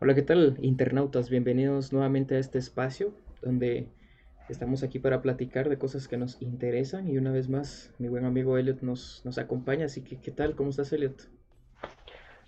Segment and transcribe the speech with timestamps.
[0.00, 1.30] Hola, ¿qué tal, internautas?
[1.30, 3.12] Bienvenidos nuevamente a este espacio
[3.42, 3.86] donde
[4.48, 8.24] estamos aquí para platicar de cosas que nos interesan y una vez más mi buen
[8.24, 10.56] amigo Elliot nos, nos acompaña, así que ¿qué tal?
[10.56, 11.28] ¿Cómo estás, Elliot?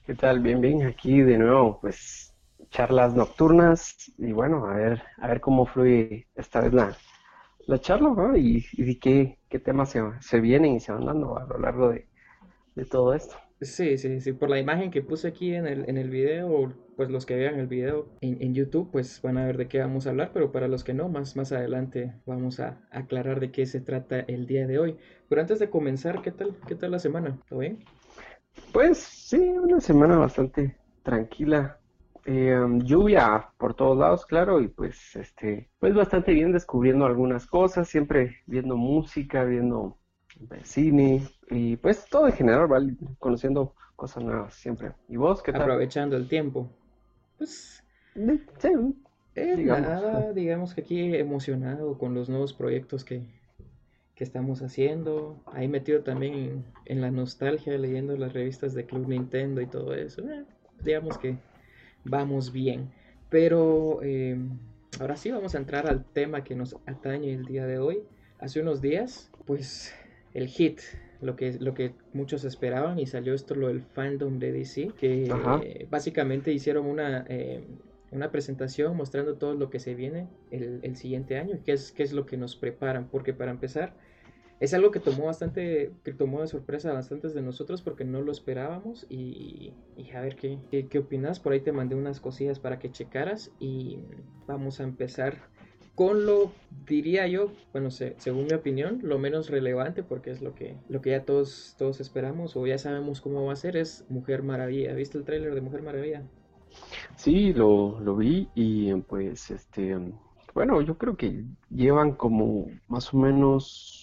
[0.07, 0.41] ¿Qué tal?
[0.41, 2.35] Bien, bien, aquí de nuevo, pues
[2.71, 6.97] charlas nocturnas y bueno, a ver, a ver cómo fluye esta vez la,
[7.67, 8.37] la charla, ¿no?
[8.37, 11.91] Y, y qué, qué temas se, se vienen y se van dando a lo largo
[11.91, 12.09] de,
[12.77, 13.37] de todo esto.
[13.61, 17.11] Sí, sí, sí, por la imagen que puse aquí en el, en el video, pues
[17.11, 20.07] los que vean el video en, en YouTube, pues van a ver de qué vamos
[20.07, 23.67] a hablar, pero para los que no, más, más adelante vamos a aclarar de qué
[23.67, 24.97] se trata el día de hoy.
[25.29, 26.57] Pero antes de comenzar, ¿qué tal?
[26.67, 27.39] ¿Qué tal la semana?
[27.51, 27.85] ¿Todo bien?
[28.73, 31.79] Pues sí, una semana bastante tranquila.
[32.25, 37.47] Eh, um, lluvia por todos lados, claro, y pues este, pues bastante bien descubriendo algunas
[37.47, 39.99] cosas, siempre viendo música, viendo
[40.65, 42.95] cine y pues todo en general, ¿vale?
[43.19, 44.93] Conociendo cosas nuevas siempre.
[45.09, 45.63] ¿Y vos qué tal?
[45.63, 46.69] Aprovechando el tiempo.
[47.39, 47.83] Pues
[48.15, 48.69] De- Sí,
[49.35, 49.89] eh, digamos.
[49.89, 53.23] nada, digamos que aquí emocionado con los nuevos proyectos que,
[54.15, 55.37] que estamos haciendo.
[55.53, 59.95] Ahí metido también en, en la nostalgia, leyendo las revistas de Club Nintendo y todo
[59.95, 60.23] eso.
[60.31, 60.45] Eh,
[60.85, 61.37] digamos que
[62.05, 62.91] vamos bien.
[63.31, 64.37] Pero eh,
[65.01, 68.03] ahora sí vamos a entrar al tema que nos atañe el día de hoy.
[68.39, 69.95] Hace unos días, pues
[70.35, 70.81] el hit,
[71.21, 75.31] lo que, lo que muchos esperaban y salió esto, lo del fandom de DC, que
[75.63, 77.65] eh, básicamente hicieron una, eh,
[78.11, 81.93] una presentación mostrando todo lo que se viene el, el siguiente año y qué es,
[81.93, 83.95] qué es lo que nos preparan, porque para empezar...
[84.61, 88.21] Es algo que tomó bastante, que tomó de sorpresa a bastantes de nosotros porque no
[88.21, 91.41] lo esperábamos y, y a ver ¿qué, qué, qué opinas.
[91.41, 94.01] Por ahí te mandé unas cosillas para que checaras y
[94.47, 95.49] vamos a empezar
[96.01, 96.53] con lo,
[96.87, 101.01] diría yo, bueno, se- según mi opinión, lo menos relevante porque es lo que, lo
[101.03, 104.95] que ya todos, todos esperamos o ya sabemos cómo va a ser, es Mujer Maravilla.
[104.95, 106.23] ¿Viste el tráiler de Mujer Maravilla?
[107.17, 109.97] Sí, lo, lo vi y pues este,
[110.55, 114.00] bueno, yo creo que llevan como más o menos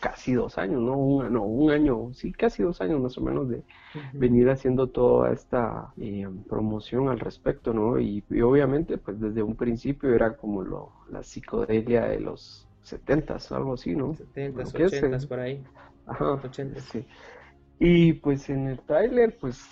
[0.00, 0.96] casi dos años, ¿no?
[0.98, 3.64] Un, no, un año, sí, casi dos años más o menos de
[3.94, 4.18] Ujú.
[4.18, 7.98] venir haciendo toda esta eh, promoción al respecto, ¿no?
[8.00, 13.52] Y, y obviamente, pues desde un principio era como lo, la psicodelia de los setentas,
[13.52, 14.18] algo así, ¿no?
[14.18, 15.64] 70s, Lo que es, eh, 80s por ahí.
[16.06, 16.90] Ajá, 80s.
[16.92, 17.06] sí.
[17.78, 19.66] Y pues en el tráiler, pues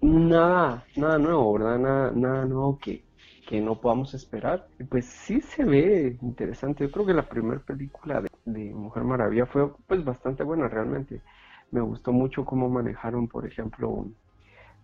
[0.00, 1.78] nada, nada nuevo, ¿verdad?
[1.78, 3.06] Nada, nada nuevo que,
[3.46, 4.68] que no podamos esperar.
[4.78, 6.84] Y pues sí se ve interesante.
[6.84, 11.20] Yo creo que la primera película de, de Mujer Maravilla fue pues bastante buena realmente.
[11.70, 14.06] Me gustó mucho cómo manejaron, por ejemplo,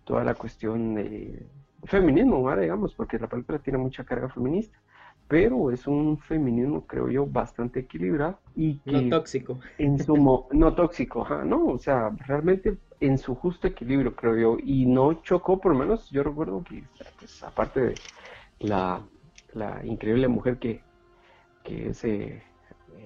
[0.05, 1.47] toda la cuestión de
[1.85, 2.63] feminismo, ¿verdad?
[2.63, 4.77] Digamos, porque la película tiene mucha carga feminista.
[5.27, 9.59] Pero es un feminismo, creo yo, bastante equilibrado y No que tóxico.
[9.77, 14.85] en su no tóxico, no, o sea, realmente en su justo equilibrio, creo yo, y
[14.87, 16.83] no chocó, por lo menos yo recuerdo que,
[17.19, 17.95] pues, aparte de
[18.59, 19.07] la,
[19.53, 20.83] la increíble mujer que,
[21.63, 22.41] que es eh,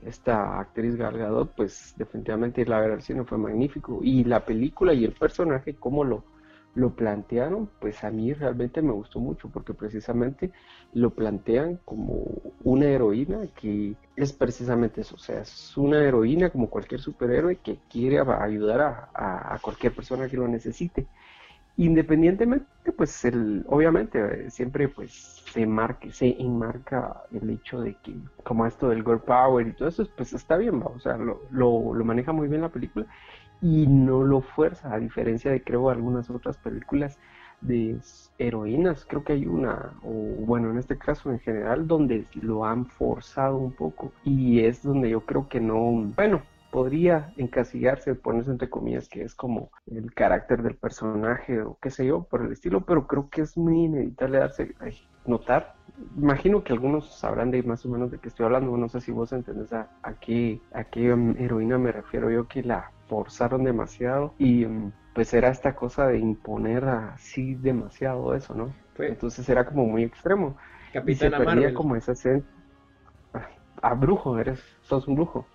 [0.03, 4.93] esta actriz Gal Gadot, pues definitivamente la verdad el cine fue magnífico, y la película
[4.93, 6.25] y el personaje, cómo lo,
[6.73, 10.51] lo plantearon, pues a mí realmente me gustó mucho, porque precisamente
[10.91, 12.23] lo plantean como
[12.63, 17.81] una heroína que es precisamente eso, o sea, es una heroína como cualquier superhéroe que
[17.89, 21.09] quiere a- ayudar a, a- a cualquier persona que lo necesite.
[21.75, 25.11] Independientemente, pues el, obviamente eh, siempre pues
[25.51, 28.13] se marca, se enmarca el hecho de que
[28.43, 30.85] como esto del girl power y todo eso, pues está bien, ¿va?
[30.85, 33.07] O sea, lo, lo, lo maneja muy bien la película
[33.61, 37.17] y no lo fuerza, a diferencia de creo algunas otras películas
[37.61, 37.97] de
[38.37, 40.11] heroínas, creo que hay una, o
[40.45, 45.09] bueno, en este caso en general, donde lo han forzado un poco y es donde
[45.09, 45.75] yo creo que no,
[46.15, 51.91] bueno, podría encasillarse, ponerse entre comillas, que es como el carácter del personaje o qué
[51.91, 54.97] sé yo, por el estilo, pero creo que es muy inevitable darse, ay,
[55.27, 55.75] notar.
[56.17, 59.11] Imagino que algunos sabrán de más o menos de qué estoy hablando, no sé si
[59.11, 64.33] vos entendés a, a qué, a qué heroína me refiero yo, que la forzaron demasiado
[64.39, 68.73] y um, pues era esta cosa de imponer así demasiado eso, ¿no?
[68.97, 70.57] Entonces era como muy extremo
[71.05, 71.73] y se Capitana perdía Marvel.
[71.75, 72.49] como esa esencia.
[73.83, 75.45] A brujo, eres, sos un brujo.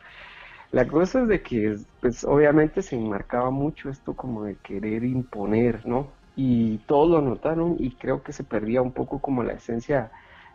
[0.70, 5.87] La cosa es de que, pues obviamente se enmarcaba mucho esto como de querer imponer,
[5.87, 6.09] ¿no?
[6.37, 10.11] Y todos lo notaron y creo que se perdía un poco como la esencia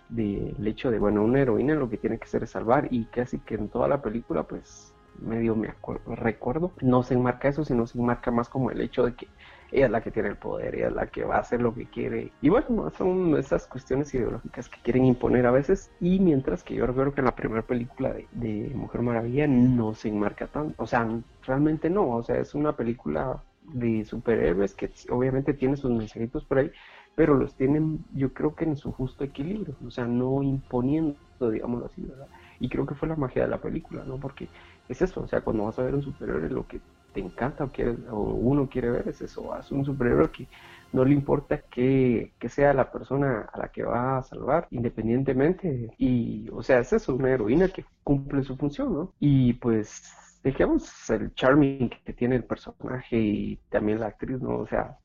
[0.09, 3.39] del hecho de, bueno, una heroína lo que tiene que hacer es salvar y casi
[3.39, 7.87] que en toda la película, pues medio me acuerdo, recuerdo, no se enmarca eso, sino
[7.87, 9.27] se enmarca más como el hecho de que
[9.73, 11.73] ella es la que tiene el poder, ella es la que va a hacer lo
[11.73, 12.31] que quiere.
[12.41, 15.91] Y bueno, son esas cuestiones ideológicas que quieren imponer a veces.
[15.99, 19.95] Y mientras que yo recuerdo que en la primera película de, de Mujer Maravilla no
[19.95, 20.75] se enmarca tanto.
[20.81, 21.07] O sea,
[21.45, 22.07] realmente no.
[22.09, 23.41] O sea, es una película
[23.71, 26.71] de superhéroes que obviamente tiene sus mensajitos por ahí,
[27.15, 31.85] pero los tienen, yo creo que en su justo equilibrio, o sea, no imponiendo, digámoslo
[31.85, 32.27] así, ¿verdad?
[32.59, 34.17] Y creo que fue la magia de la película, ¿no?
[34.17, 34.47] Porque
[34.89, 36.79] es eso, o sea, cuando vas a ver un superhéroe, lo que
[37.13, 40.47] te encanta o, quieres, o uno quiere ver es eso, es un superhéroe que
[40.91, 45.91] no le importa que, que, sea la persona a la que va a salvar, independientemente,
[45.97, 49.13] y, o sea, es eso, una heroína que cumple su función, ¿no?
[49.19, 50.03] Y pues
[50.43, 54.57] dejemos el charming que tiene el personaje y también la actriz, ¿no?
[54.59, 54.97] O sea,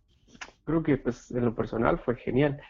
[0.65, 2.61] creo que pues en lo personal fue genial.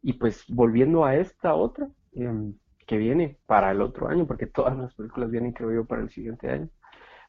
[0.00, 2.54] Y pues volviendo a esta otra em,
[2.86, 6.10] que viene para el otro año, porque todas las películas vienen creo yo para el
[6.10, 6.68] siguiente año,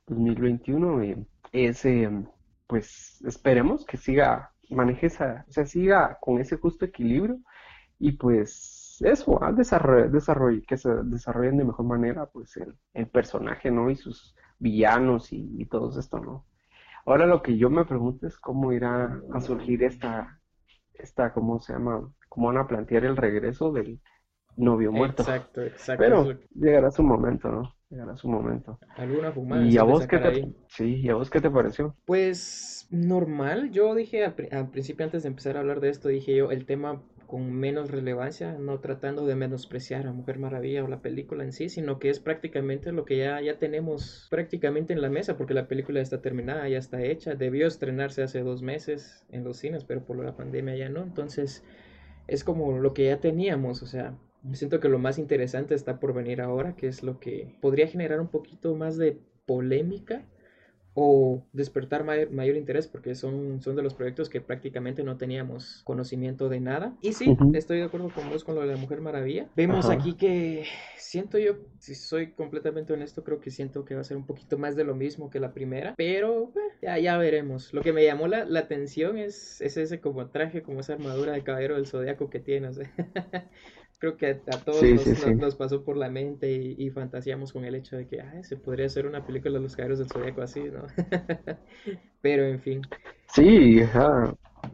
[0.08, 1.86] 2021, eh, es
[2.68, 7.40] pues esperemos que siga, maneje esa, o sea, siga con ese justo equilibrio
[8.00, 13.72] y pues eso, al desarrollo, que se desarrollen de mejor manera pues el, el personaje,
[13.72, 13.90] ¿no?
[13.90, 16.46] Y sus villanos y, y todo esto, ¿no?
[17.06, 20.40] Ahora lo que yo me pregunto es cómo irá a surgir esta,
[20.94, 22.10] esta, ¿cómo se llama?
[22.30, 24.02] ¿Cómo van a plantear el regreso del
[24.56, 25.24] novio muerto?
[25.24, 26.02] Exacto, exacto.
[26.02, 27.73] Pero llegará su momento, ¿no?
[27.94, 28.80] Llegará su momento.
[28.98, 29.64] Alguna fumada.
[29.68, 31.96] ¿Y a vos qué te, sí, ¿y a vos qué te pareció?
[32.06, 33.70] Pues normal.
[33.70, 36.66] Yo dije al, al principio, antes de empezar a hablar de esto, dije yo, el
[36.66, 41.52] tema con menos relevancia, no tratando de menospreciar a Mujer Maravilla o la película en
[41.52, 45.54] sí, sino que es prácticamente lo que ya, ya tenemos prácticamente en la mesa, porque
[45.54, 49.84] la película está terminada, ya está hecha, debió estrenarse hace dos meses en los cines,
[49.84, 51.64] pero por la pandemia ya no, entonces
[52.28, 54.16] es como lo que ya teníamos, o sea,
[54.52, 58.20] siento que lo más interesante está por venir ahora, que es lo que podría generar
[58.20, 60.26] un poquito más de polémica
[60.96, 66.50] o despertar mayor, interés porque son, son de los proyectos que prácticamente no teníamos conocimiento
[66.50, 66.96] de nada.
[67.02, 69.50] Y sí, estoy de acuerdo con vos con lo de la Mujer Maravilla.
[69.56, 70.66] Vemos aquí que
[70.98, 74.58] siento yo, si soy completamente honesto, creo que siento que va a ser un poquito
[74.60, 77.74] más de lo mismo que la primera, pero eh, ya, ya veremos.
[77.74, 81.34] Lo que me llamó la, la atención es, es, ese como traje, como esa armadura
[81.34, 82.70] de caballero del zodiaco que tiene.
[84.04, 84.84] creo que a todos
[85.38, 89.08] nos, pasó por la mente y, fantaseamos con el hecho de que se podría hacer
[89.08, 90.88] una película de los caballeros del zodiaco así, ¿no?
[92.22, 92.82] pero en fin.
[93.34, 93.80] Sí,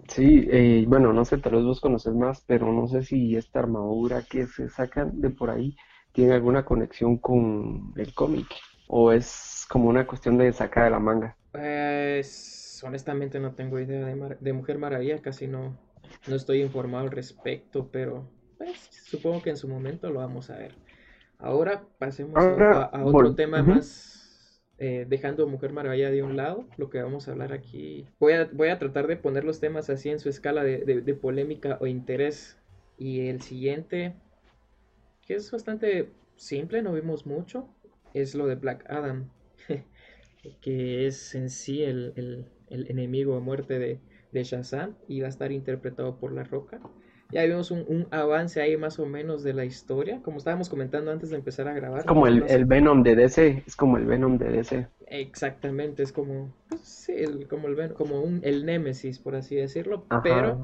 [0.07, 3.59] sí, eh, bueno, no sé, tal vez vos conoces más, pero no sé si esta
[3.59, 5.75] armadura que se sacan de por ahí
[6.11, 8.47] tiene alguna conexión con el cómic
[8.87, 11.37] o es como una cuestión de sacar de la manga.
[11.51, 15.77] Pues honestamente no tengo idea de, de Mujer Maravilla, casi no,
[16.27, 20.57] no estoy informado al respecto, pero pues supongo que en su momento lo vamos a
[20.57, 20.73] ver.
[21.39, 27.01] Ahora pasemos a, otro tema más, eh, dejando Mujer Maravilla de un lado, lo que
[27.01, 28.06] vamos a hablar aquí.
[28.19, 31.13] Voy a, voy a tratar de poner los temas así en su escala de, de
[31.13, 32.57] polémica o interés.
[32.97, 34.13] Y el siguiente,
[35.25, 37.73] que es bastante simple, no vimos mucho,
[38.13, 39.29] es lo de Black Adam,
[40.61, 44.01] que es en sí el, el, el enemigo a muerte de,
[44.33, 46.81] de Shazam y va a estar interpretado por La Roca.
[47.31, 51.29] Ya vimos un, avance ahí más o menos de la historia, como estábamos comentando antes
[51.29, 51.99] de empezar a grabar.
[51.99, 54.87] Es como el, el, Venom de DC, es como el Venom de DC.
[55.05, 59.55] Exactamente, es como, pues, sí, el, como el Venom, como un, el Némesis, por así
[59.55, 60.59] decirlo, pero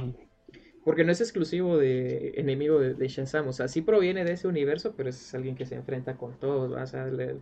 [0.83, 4.93] porque no es exclusivo de enemigo de, Shazam, o sea, sí proviene de ese universo,
[4.95, 7.37] pero es alguien que se enfrenta con todos, o sea, le,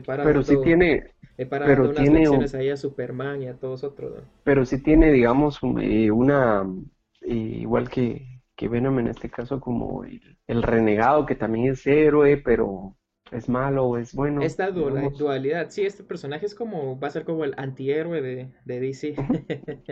[0.00, 1.04] para pero sí tiene
[1.36, 4.24] le para pero unas tiene ahí a Superman y a todos otros.
[4.42, 6.66] Pero sí tiene, digamos, eh, una,
[7.20, 12.36] eh, igual que que Venom en este caso como el, renegado que también es héroe,
[12.36, 12.96] pero
[13.30, 14.42] es malo o es bueno.
[14.42, 18.80] Esta dualidad, sí, este personaje es como, va a ser como el antihéroe de, de
[18.80, 19.14] DC.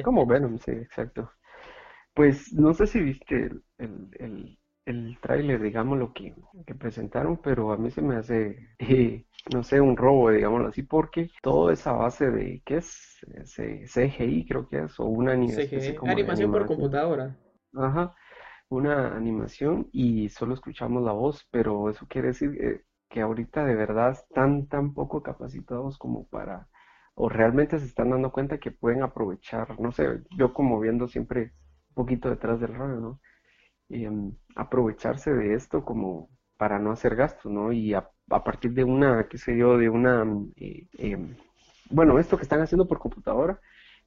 [0.05, 1.31] como Venom, sí, exacto.
[2.15, 6.35] Pues no sé si viste el, el, el, tráiler, digamos, lo que,
[6.67, 9.25] que, presentaron, pero a mí se me hace, eh,
[9.55, 13.21] no sé, un robo, digámoslo así, porque toda esa base de, ¿qué es?
[13.45, 16.09] CGI creo que es, o una animación.
[16.09, 17.39] animación por computadora.
[17.73, 18.15] Ajá
[18.71, 24.13] una animación y solo escuchamos la voz, pero eso quiere decir que, ahorita de verdad
[24.13, 26.69] están tan poco capacitados como para,
[27.15, 31.53] o realmente se están dando cuenta que pueden aprovechar, no sé, yo como viendo siempre
[31.91, 33.21] un poquito detrás del rollo, ¿no?
[33.91, 37.73] Em, aprovecharse de esto como para no hacer gastos, ¿no?
[37.73, 40.25] Y a, partir de una, qué sé yo, de una,
[40.57, 41.35] eh, em,
[41.91, 43.61] bueno, esto que están haciendo por computadora,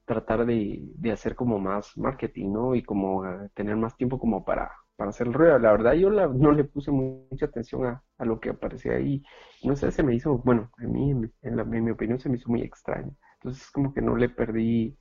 [0.06, 2.76] tratar de, de, hacer como más marketing, ¿no?
[2.76, 5.58] Y como eh, tener más tiempo como para, para hacer el ruido.
[5.60, 9.24] La verdad yo no le puse mucha atención a, a, lo que aparecía ahí.
[9.64, 12.38] No sé, se me hizo, bueno, a mí, en, la, en mi opinión, se me
[12.38, 13.16] hizo muy extraño.
[13.36, 14.98] Entonces como que no le perdí,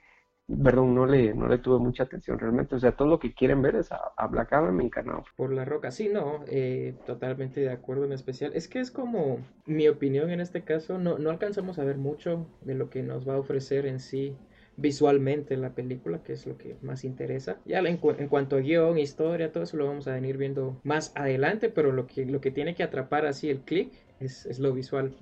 [0.63, 2.77] perdón, no le, no le tuve mucha atención realmente.
[2.77, 5.25] O sea, todo lo que quieren ver es a, a Black Adam encanado.
[5.37, 8.53] Por la roca, sí, no, eh, totalmente de acuerdo en especial.
[8.55, 12.47] Es que es como, mi opinión en este caso, no, no alcanzamos a ver mucho
[12.61, 14.37] de lo que nos va a ofrecer en sí
[14.77, 17.59] visualmente la película, que es lo que más interesa.
[17.65, 21.13] Ya en, en, cuanto a guion, historia, todo eso lo vamos a venir viendo más
[21.15, 24.73] adelante, pero lo que, lo que tiene que atrapar así el click es, es lo
[24.73, 25.15] visual.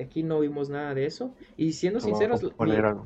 [0.00, 1.34] Aquí no vimos nada de eso.
[1.56, 2.50] Y siendo sinceros, mi,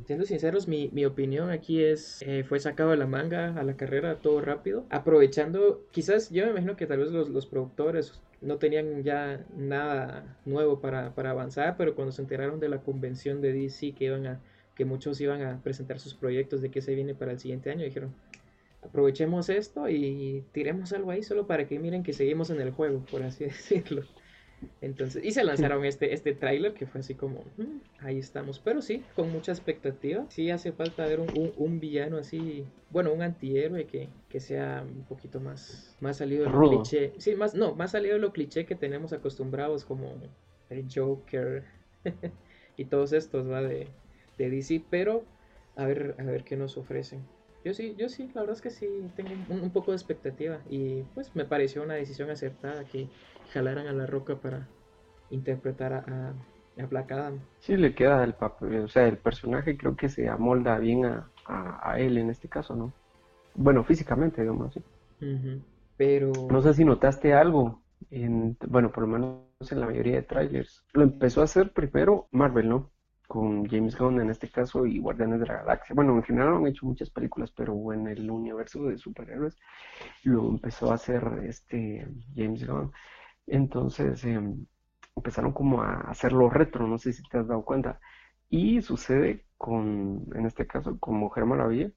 [0.05, 3.77] siendo sinceros, mi, mi, opinión aquí es, eh, fue sacado de la manga a la
[3.77, 8.59] carrera todo rápido, aprovechando, quizás yo me imagino que tal vez los, los productores no
[8.59, 13.53] tenían ya nada nuevo para, para, avanzar, pero cuando se enteraron de la convención de
[13.53, 14.41] DC que iban a
[14.75, 17.85] que muchos iban a presentar sus proyectos de qué se viene para el siguiente año.
[17.85, 18.15] Dijeron,
[18.83, 23.05] aprovechemos esto y tiremos algo ahí solo para que miren que seguimos en el juego,
[23.11, 24.03] por así decirlo.
[24.81, 28.61] Entonces, y se lanzaron este, este tráiler que fue así como, mm, ahí estamos.
[28.61, 30.25] Pero sí, con mucha expectativa.
[30.29, 35.05] Sí hace falta ver un, un, villano así, bueno, un antihéroe que, que, sea un
[35.05, 37.13] poquito más, más salido de lo cliché.
[37.19, 40.15] Sí, más, no, más salido de lo cliché que tenemos acostumbrados como
[40.71, 41.65] el Joker
[42.77, 43.63] y todos estos, ¿va?
[43.63, 43.89] De,
[44.39, 45.25] de DC, pero
[45.77, 47.23] a ver, a ver qué nos ofrecen.
[47.65, 51.03] Yo sí, yo sí, la verdad es que sí tengo un, poco de expectativa y
[51.15, 53.09] pues me pareció una decisión acertada que
[53.53, 54.67] jalaran a la roca para
[55.31, 56.35] interpretar a,
[56.79, 57.39] a, Black Adam.
[57.61, 61.31] Sí, le queda el papel, o sea, el personaje creo que se amolda bien a,
[61.47, 62.93] a, él en este caso, ¿no?
[63.55, 64.83] Bueno, físicamente, digamos así.
[65.97, 66.33] Pero...
[66.51, 70.85] No sé si notaste algo, en, bueno, por lo menos en la mayoría de trailers.
[70.93, 72.91] Lo empezó a hacer primero Marvel, ¿no?
[73.33, 75.95] Con James Gunn en este caso y Guardianes de la Galaxia.
[75.95, 79.57] Bueno, en general han hecho muchas películas, pero en el universo de superhéroes
[80.25, 82.93] lo empezó a hacer este James Gunn.
[83.47, 84.67] Entonces em,
[85.17, 87.99] empezaron como a hacerlo retro, no sé si te has dado cuenta.
[88.51, 91.91] Y sucede con, en este caso, con Mujer Maravilla.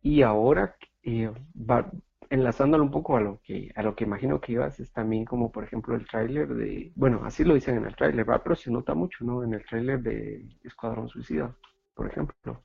[0.00, 1.90] Y ahora eh, va,
[2.28, 5.50] enlazándolo un poco a lo que a lo que imagino que ibas es también como
[5.50, 8.94] por ejemplo el tráiler de bueno así lo dicen en el tráiler pero se nota
[8.94, 11.56] mucho no en el tráiler de Escuadrón Suicida
[11.94, 12.64] por ejemplo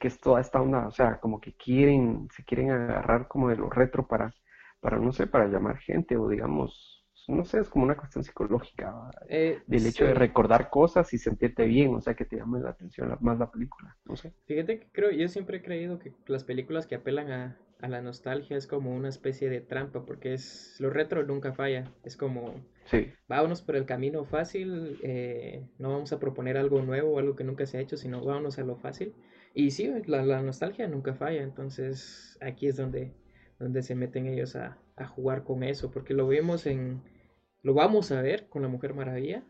[0.00, 3.56] que es toda esta onda o sea como que quieren se quieren agarrar como de
[3.56, 4.34] lo retro para
[4.80, 6.94] para no sé para llamar gente o digamos
[7.28, 11.64] no sé, es como una cuestión psicológica eh, del hecho de recordar cosas y sentirte
[11.64, 14.34] bien, o sea, que te llame la atención más la película, no sé.
[14.46, 18.00] Fíjate que creo, yo siempre he creído que las películas que apelan a, a la
[18.00, 21.92] nostalgia es como una especie de trampa, porque es lo retro nunca falla.
[22.02, 23.12] Es como, sí.
[23.28, 27.44] vámonos por el camino fácil, eh, no vamos a proponer algo nuevo o algo que
[27.44, 29.14] nunca se ha hecho, sino vámonos a lo fácil.
[29.54, 33.12] Y sí, la, nostalgia nunca falla, entonces aquí es donde,
[33.58, 37.02] donde se meten ellos a, a jugar con eso, porque lo vemos en,
[37.62, 39.44] lo vamos a ver con la Mujer Maravilla,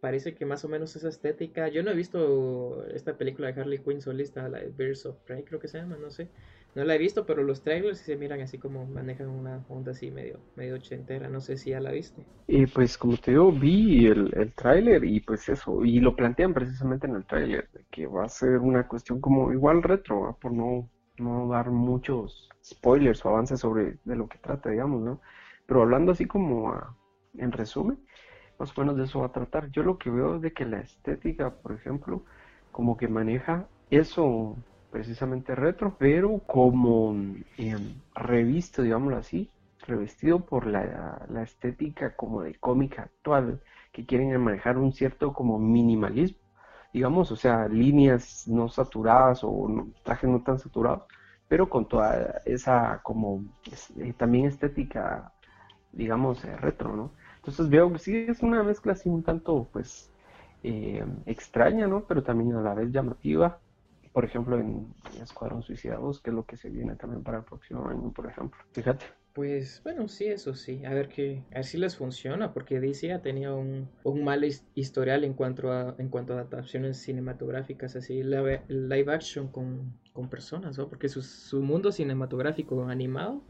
[0.00, 1.68] parece que más o menos esa estética.
[1.68, 5.44] Yo no he visto esta película de Harley Quinn solista, la de Birds of Prey,
[5.44, 6.28] creo que se llama, no sé.
[6.74, 10.10] No la he visto, pero los trailers se miran así como manejan una onda así
[10.10, 11.28] medio, medio ochentera.
[11.28, 12.22] No sé si ya la viste.
[12.46, 16.54] Y pues como te digo, vi el, el tráiler y pues eso, y lo plantean
[16.54, 20.88] precisamente en el tráiler, que va a ser una cuestión como igual retro, por no,
[21.18, 25.20] no dar muchos spoilers o avances sobre de lo que trata, digamos, ¿no?
[25.66, 26.74] Pero hablando así como
[27.36, 27.98] en resumen,
[28.58, 29.70] más o menos de eso va a tratar.
[29.70, 32.24] Yo lo que veo es de que la estética, por ejemplo,
[32.72, 34.56] como que maneja eso
[34.90, 37.12] precisamente retro, pero como
[37.56, 39.50] em, revisto, digámoslo así,
[39.86, 43.60] revestido por la, la estética como de cómica actual,
[43.92, 46.38] que quieren manejar un cierto como minimalismo,
[46.92, 51.02] digamos, o sea, líneas no saturadas o trajes no tan saturados,
[51.48, 53.44] pero con toda esa como
[53.98, 55.32] eh, también estética,
[55.92, 57.12] digamos, eh, retro, ¿no?
[57.48, 60.10] Entonces veo que sí es una mezcla así un tanto, pues,
[60.62, 62.04] eh, extraña, ¿no?
[62.06, 63.60] Pero también a la vez llamativa
[64.18, 67.44] por ejemplo, en, Escuadrón Suicida 2, que es lo que se viene también para el
[67.44, 68.58] próximo año, por ejemplo.
[68.72, 69.06] Fíjate.
[69.32, 70.84] Pues bueno, sí, eso sí.
[70.84, 74.44] A ver qué, a ver si les funciona, porque DC ya tenía un, un mal
[74.74, 80.28] historial en cuanto a, en cuanto a adaptaciones cinematográficas, así live, live action con, con
[80.28, 80.88] personas, ¿no?
[80.88, 83.42] Porque su, su, mundo cinematográfico animado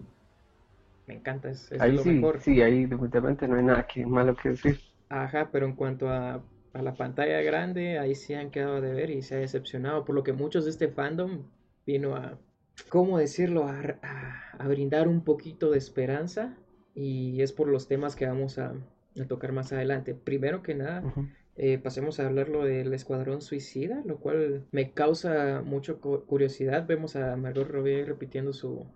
[1.09, 2.41] me encanta, es, ahí lo sí, mejor.
[2.41, 4.81] Sí, ahí definitivamente no hay nada que, malo que decir.
[5.09, 6.41] Ajá, pero en cuanto a
[6.73, 10.15] a la pantalla grande, ahí se han quedado de ver y se ha decepcionado, por
[10.15, 11.43] lo que muchos de este fandom
[11.87, 12.38] vino a,
[12.88, 13.95] ¿cómo decirlo?, a,
[14.67, 16.57] brindar un poquito de esperanza
[16.95, 18.75] y es por los temas que vamos a,
[19.29, 20.15] tocar más adelante.
[20.15, 21.03] Primero que nada,
[21.57, 26.87] eh, pasemos a hablarlo del Escuadrón Suicida, lo cual me causa mucha curiosidad.
[26.87, 28.87] Vemos a Margot Robbie repitiendo su,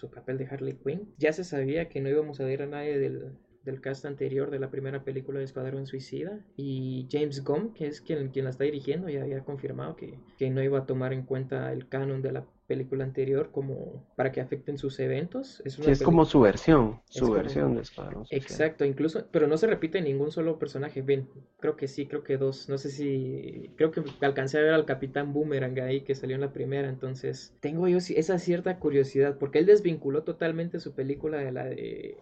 [0.00, 1.12] su papel de Harley Quinn.
[1.18, 3.32] Ya se sabía que no íbamos a ver a nadie del,
[3.64, 6.40] del cast anterior de la primera película de Escuadrón Suicida.
[6.56, 10.50] Y James Gunn, que es quien, quien la está dirigiendo, ya había confirmado que, que
[10.50, 14.40] no iba a tomar en cuenta el canon de la película anterior como para que
[14.40, 15.60] afecten sus eventos.
[15.64, 20.00] Es, es como su versión, su versión de Escuadrón Exacto, incluso, pero no se repite
[20.00, 21.02] ningún solo personaje.
[21.02, 22.68] Bien, creo que sí, creo que dos.
[22.68, 26.42] No sé si, creo que alcancé a ver al Capitán Boomerang ahí que salió en
[26.42, 31.50] la primera, entonces tengo yo esa cierta curiosidad, porque él desvinculó totalmente su película de
[31.50, 32.18] la de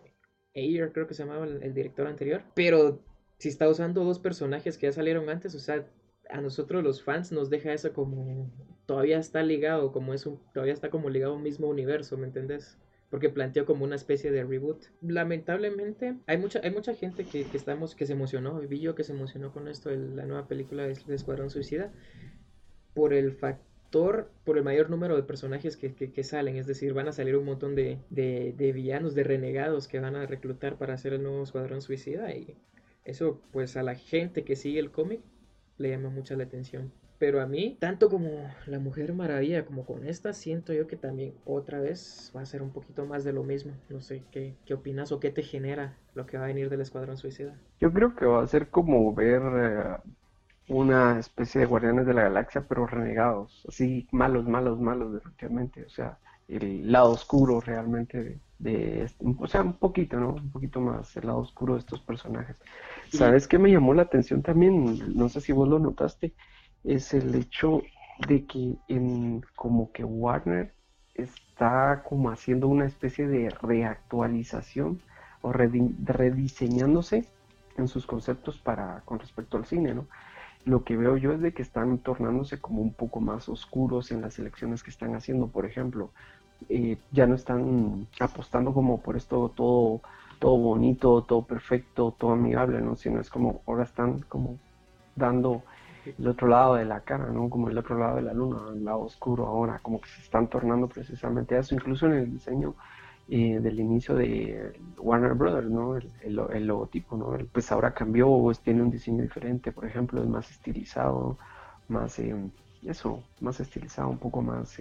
[0.56, 3.02] Ayer, creo que se llamaba el director anterior, pero
[3.36, 5.86] si está usando dos personajes que ya salieron antes, o sea,
[6.30, 8.50] a nosotros los fans nos deja eso como
[8.88, 12.26] todavía está ligado, como es un, todavía está como ligado a un mismo universo, ¿me
[12.26, 12.78] entendés?
[13.10, 14.82] Porque planteó como una especie de reboot.
[15.02, 19.12] Lamentablemente, hay mucha, hay mucha gente que, estamos, que se emocionó, vi yo que se
[19.12, 21.92] emocionó con esto de la nueva película de, Escuadrón Suicida,
[22.94, 27.08] por el factor, por el mayor número de personajes que, que, salen, es decir, van
[27.08, 30.94] a salir un montón de, de, de, villanos, de renegados que van a reclutar para
[30.94, 32.56] hacer el nuevo Escuadrón Suicida y
[33.04, 35.20] eso pues a la gente que sigue el cómic
[35.76, 36.90] le llama mucha la atención.
[37.18, 38.28] Pero a mí, tanto como
[38.66, 42.62] La Mujer Maravilla como con esta, siento yo que también otra vez va a ser
[42.62, 43.72] un poquito más de lo mismo.
[43.88, 46.80] No sé, ¿qué, qué opinas o qué te genera lo que va a venir del
[46.80, 47.54] Escuadrón Suicida?
[47.80, 49.96] Yo creo que va a ser como ver eh,
[50.68, 53.64] una especie de Guardianes de la Galaxia, pero renegados.
[53.68, 55.84] Así, malos, malos, malos, definitivamente.
[55.84, 59.06] O sea, el lado oscuro realmente de,
[59.38, 60.34] o sea, un poquito, ¿no?
[60.34, 62.56] Un poquito más el lado oscuro de estos personajes.
[63.10, 65.16] ¿Sabes qué me llamó la atención también?
[65.16, 66.34] No sé si vos lo notaste,
[66.84, 67.82] es el hecho
[68.26, 70.72] de que en como que Warner
[71.14, 75.00] está como haciendo una especie de reactualización
[75.42, 77.26] o rediseñándose
[77.76, 80.06] en sus conceptos para con respecto al cine, ¿no?
[80.64, 84.20] Lo que veo yo es de que están tornándose como un poco más oscuros en
[84.20, 86.10] las elecciones que están haciendo, por ejemplo,
[86.68, 90.00] eh, ya no están apostando como por esto todo,
[90.40, 92.96] todo bonito, todo perfecto, todo amigable, ¿no?
[92.96, 94.58] Sino es como ahora están como
[95.14, 95.62] dando
[96.18, 97.50] el otro lado de la cara, ¿no?
[97.50, 100.48] Como el otro lado de la luna, el lado oscuro ahora, como que se están
[100.48, 102.74] tornando precisamente a eso, incluso en el diseño
[103.28, 105.96] eh, del inicio de Warner Brothers, ¿no?
[105.96, 107.36] El, logotipo, ¿no?
[107.52, 111.38] Pues ahora cambió, pues tiene un diseño diferente, por ejemplo, es más estilizado,
[111.88, 112.34] más, eh,
[112.84, 114.80] eso, más estilizado, un poco más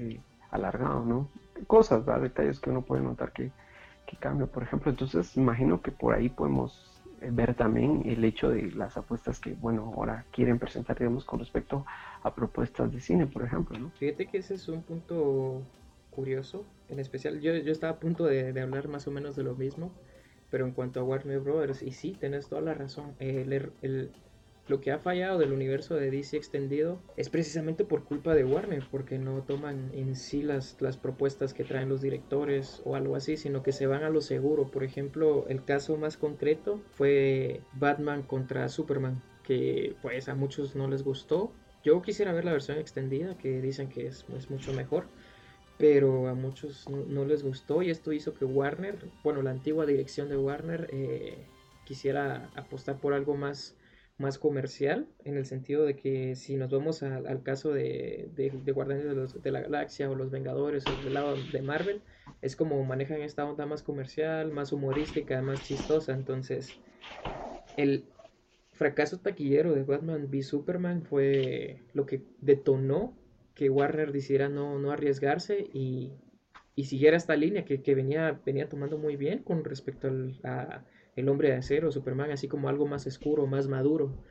[0.51, 1.27] alargado, ¿no?
[1.65, 3.51] cosas, detalles que uno puede notar que,
[4.05, 4.91] que cambia, por ejemplo.
[4.91, 9.53] Entonces, imagino que por ahí podemos eh, ver también el hecho de las apuestas que,
[9.53, 11.85] bueno, ahora quieren presentar, digamos, con respecto
[12.23, 13.91] a propuestas de cine, por ejemplo, ¿no?
[13.91, 15.61] Fíjate que ese es un punto
[16.11, 19.55] curioso, en especial, yo, yo estaba a punto de, hablar más o menos de lo
[19.55, 19.91] mismo,
[20.49, 24.11] pero en cuanto a Warner Brothers, y sí, tenés toda la razón, el,
[24.67, 28.83] lo que ha fallado del universo de DC extendido es precisamente por culpa de Warner,
[28.91, 33.37] porque no toman en sí las, las propuestas que traen los directores o algo así,
[33.37, 34.69] sino que se van a lo seguro.
[34.69, 40.87] Por ejemplo, el caso más concreto fue Batman contra Superman, que pues a muchos no
[40.87, 41.51] les gustó.
[41.83, 45.05] Yo quisiera ver la versión extendida, que dicen que es, mucho mejor
[45.79, 50.27] pero a muchos no, les gustó y esto hizo que Warner, bueno, la antigua dirección
[50.27, 51.37] de Warner eh,
[51.85, 53.76] quisiera apostar por algo más
[54.17, 59.33] más comercial, en el sentido de que si nos vamos al caso de, de, Guardianes
[59.43, 62.01] de, la Galaxia o Los Vengadores o del lado de Marvel,
[62.41, 66.13] es como manejan esta onda más comercial, más humorística, más chistosa.
[66.13, 66.79] Entonces,
[67.77, 68.05] el
[68.71, 73.15] fracaso taquillero de Batman v Superman fue lo que detonó
[73.53, 76.13] que Warner decidiera no, no arriesgarse y,
[76.75, 80.83] y siguiera esta línea que, que, venía, venía tomando muy bien con respecto al, a
[81.17, 84.23] el hombre de acero, Superman, así como algo más oscuro, más maduro.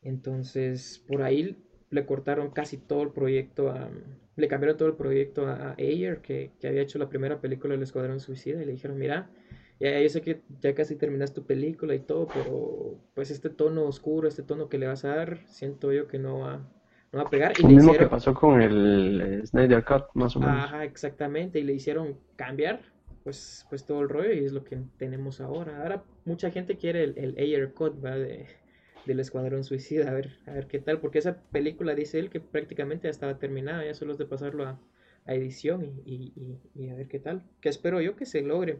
[0.00, 3.90] Entonces, por ahí le cortaron casi todo el proyecto a...
[4.36, 8.20] Le cambiaron todo el proyecto a, Ayer, que, había hecho la primera película del Escuadrón
[8.20, 9.30] Suicida, y le dijeron, mira,
[9.78, 13.84] ya, yo sé que ya casi terminaste tu película y todo, pero pues este tono
[13.84, 16.66] oscuro, este tono que le vas a dar, siento yo que no va,
[17.12, 17.52] no va a pegar.
[17.58, 20.56] Y Lo mismo que pasó con el Snyder Cut, más o menos.
[20.56, 22.93] Ajá, exactamente, y le hicieron cambiar
[23.24, 25.82] pues, pues todo el rollo y es lo que tenemos ahora.
[25.82, 28.16] Ahora mucha gente quiere el, el Ayer Cut ¿va?
[28.16, 28.46] De,
[29.06, 32.40] del Escuadrón Suicida, a ver, a ver qué tal, porque esa película dice él que
[32.40, 34.80] prácticamente ya estaba terminada, ya solo es de pasarlo a,
[35.26, 38.78] a edición y, y, y, a ver qué tal, que espero yo que se logre.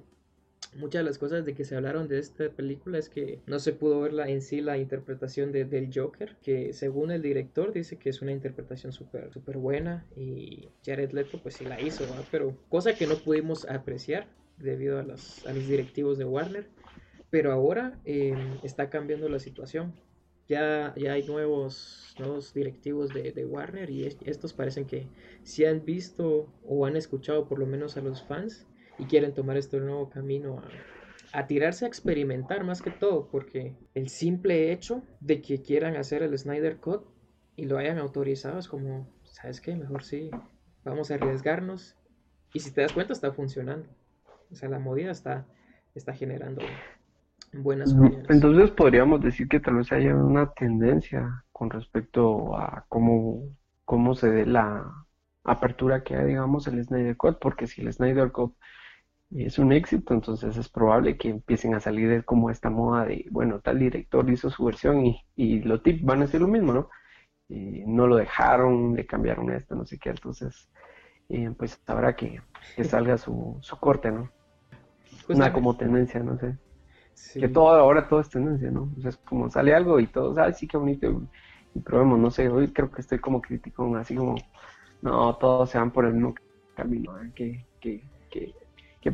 [0.77, 3.73] Muchas de las cosas de que se hablaron de esta película es que no se
[3.73, 7.97] pudo ver la, en sí la interpretación de, del Joker, que según el director dice
[7.97, 12.57] que es una interpretación súper super buena y Jared Leto pues sí la hizo, pero
[12.69, 14.27] cosa que no pudimos apreciar
[14.59, 16.67] debido a, los, a los directivos de Warner,
[17.31, 19.93] pero ahora em, está cambiando la situación.
[20.47, 25.07] Ya, ya hay nuevos, nuevos directivos de, de Warner y estos parecen que
[25.43, 28.67] si han visto o han escuchado por lo menos a los fans
[28.99, 30.59] y quieren tomar este nuevo camino
[31.33, 35.97] a, a tirarse a experimentar más que todo, porque el simple hecho de que quieran
[35.97, 37.05] hacer el Snyder Cut
[37.57, 39.75] y lo hayan autorizado es como, ¿sabes qué?
[39.75, 40.31] Mejor sí,
[40.85, 41.97] vamos a arriesgarnos.
[42.53, 43.89] Y si te das cuenta, está funcionando.
[44.51, 45.47] O sea, la movida está,
[45.95, 46.63] está generando
[47.53, 48.31] buenas opiniones.
[48.31, 53.43] Entonces podríamos decir que tal vez haya una tendencia con respecto a cómo,
[53.85, 54.85] cómo se dé la
[55.45, 58.55] apertura que hay, digamos, el Snyder Cut, porque si el Snyder Cut
[59.35, 63.61] es un éxito, entonces es probable que empiecen a salir como esta moda de, bueno,
[63.61, 66.89] tal director hizo su versión y, y los tips van a ser lo mismo, ¿no?
[67.49, 70.71] Y no lo dejaron, le cambiaron esto, no sé qué, entonces,
[71.29, 72.41] eh, pues habrá que,
[72.77, 74.31] que salga su, su corte, ¿no?
[75.29, 76.57] Una como tendencia, no sé.
[77.35, 78.93] Que todo, ahora todo es tendencia, ¿no?
[78.97, 81.23] O sea, es como sale algo y todos, ay, sí, qué bonito,
[81.75, 84.37] y probemos, no sé, hoy creo que estoy como crítico, así como,
[85.03, 86.35] no, todos se van por el mismo
[86.77, 87.33] camino, ¿eh?
[87.35, 88.55] que, que, que
[89.05, 89.13] Qué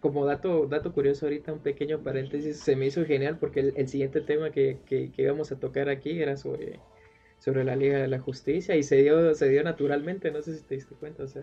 [0.00, 4.22] Como dato, dato curioso ahorita, un pequeño paréntesis, se me hizo genial porque el, siguiente
[4.22, 6.80] tema que, que, íbamos a tocar aquí era sobre,
[7.38, 10.62] sobre la Liga de la Justicia y se dio, se dio naturalmente, no sé si
[10.64, 11.42] te diste cuenta, o sea,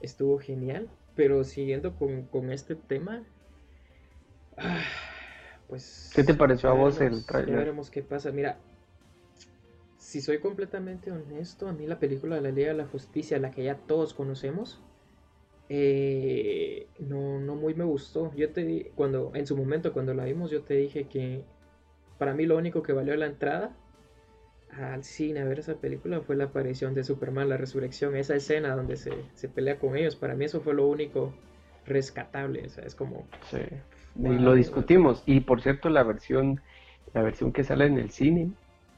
[0.00, 3.24] estuvo genial, pero siguiendo con, con este tema,
[4.56, 4.84] ah,
[5.66, 6.12] pues...
[6.14, 7.54] ¿Qué te pareció a vos el trailer?
[7.54, 8.60] Ya veremos qué pasa, mira,
[9.98, 13.50] si soy completamente honesto, a mí la película de la Liga de la Justicia, la
[13.50, 14.80] que ya todos conocemos,
[15.74, 18.30] eh, no, no muy me gustó.
[18.34, 21.44] Yo te cuando, en su momento, cuando la vimos, yo te dije que
[22.18, 23.74] para mí lo único que valió la entrada
[24.70, 28.76] al cine a ver esa película fue la aparición de Superman, la resurrección, esa escena
[28.76, 30.14] donde se, se pelea con ellos.
[30.14, 31.32] Para mí eso fue lo único
[31.86, 32.66] rescatable.
[32.66, 33.26] O sea, es como.
[33.50, 33.62] Sí.
[34.16, 35.22] y lo discutimos.
[35.24, 36.60] Y por cierto, la versión,
[37.14, 38.50] la versión que sale en el cine,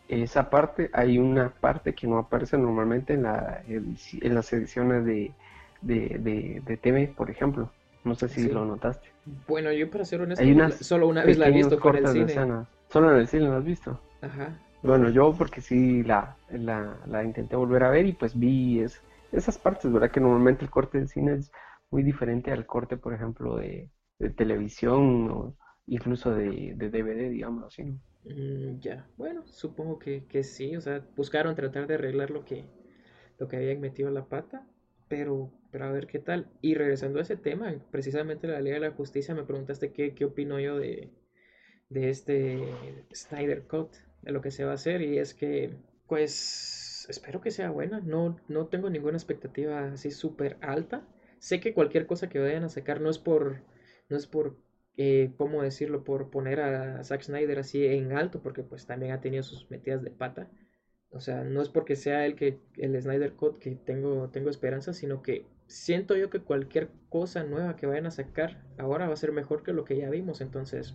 [0.08, 5.32] esa parte, hay una parte que no aparece normalmente en, la, en las ediciones de
[5.85, 7.70] de, de, TV, por ejemplo.
[8.05, 9.09] No sé si lo notaste.
[9.49, 10.44] Bueno, yo para ser honesto,
[10.85, 12.35] solo una vez la he visto con el cine.
[12.88, 13.99] Solo en el cine la has visto.
[14.20, 14.61] Ajá.
[14.83, 19.01] Bueno, yo porque sí la, la, la, intenté volver a ver y pues vi es,
[19.33, 20.11] esas partes, ¿verdad?
[20.11, 21.51] Que normalmente el corte del cine es
[21.90, 23.88] muy diferente al corte, por ejemplo, de,
[24.37, 27.85] televisión o incluso de, de DVD, digamos así.
[28.25, 32.66] Mm, ya, bueno, supongo que, que sí, o sea, buscaron tratar de arreglar lo que,
[33.38, 34.66] lo que habían metido la pata
[35.09, 36.46] pero, pero a ver qué tal.
[36.60, 40.24] Y regresando a ese tema, precisamente la Liga de la Justicia, me preguntaste qué, qué
[40.24, 41.10] opino yo de,
[41.88, 42.62] de este
[43.12, 43.90] Snyder Cut,
[44.22, 45.02] de lo que se va a hacer.
[45.02, 45.74] Y es que,
[46.06, 47.98] pues, espero que sea buena.
[47.98, 51.04] No, no tengo ninguna expectativa así súper alta.
[51.40, 53.60] Sé que cualquier cosa que vayan a sacar no es por,
[54.08, 54.56] no es por,
[54.96, 56.04] eh, ¿cómo decirlo?
[56.04, 60.04] Por poner a Zack Snyder así en alto, porque pues también ha tenido sus metidas
[60.04, 60.48] de pata.
[61.10, 64.92] O sea, no es porque sea el que el Snyder Cut que tengo, tengo esperanza,
[64.92, 69.16] sino que siento yo que cualquier cosa nueva que vayan a sacar ahora va a
[69.16, 70.40] ser mejor que lo que ya vimos.
[70.40, 70.94] Entonces,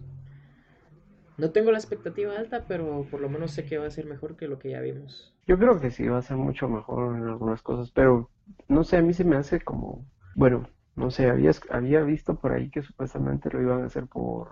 [1.37, 4.35] no tengo la expectativa alta, pero por lo menos sé que va a ser mejor
[4.35, 5.33] que lo que ya vimos.
[5.47, 8.29] Yo creo que sí, va a ser mucho mejor en algunas cosas, pero
[8.67, 10.05] no sé, a mí se me hace como,
[10.35, 14.49] bueno, no sé, había, había visto por ahí que supuestamente lo iban a hacer por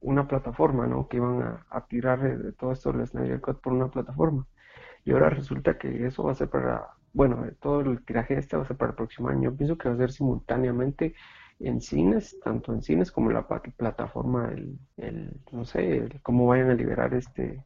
[0.00, 1.08] una plataforma, ¿no?
[1.08, 4.46] Que iban a, tirar de todo esto el Snyder Cut por una plataforma.
[5.04, 8.62] Y ahora resulta que eso va a ser para, bueno, todo el tiraje este va
[8.62, 9.50] a ser para el próximo año.
[9.50, 11.14] Yo pienso que va a ser simultáneamente
[11.60, 16.70] en cines, tanto en cines como en la plataforma, el, el no sé, cómo vayan
[16.70, 17.64] a liberar este,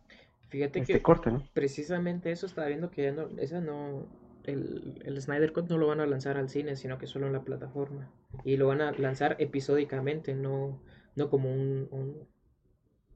[0.52, 1.42] Fíjate este que corte, ¿no?
[1.54, 4.06] Precisamente eso estaba viendo que ya no, esa no,
[4.44, 7.32] el, el Snyder Cut no lo van a lanzar al cine, sino que solo en
[7.32, 8.10] la plataforma.
[8.44, 10.82] Y lo van a lanzar episódicamente, no,
[11.16, 12.28] no como un, un,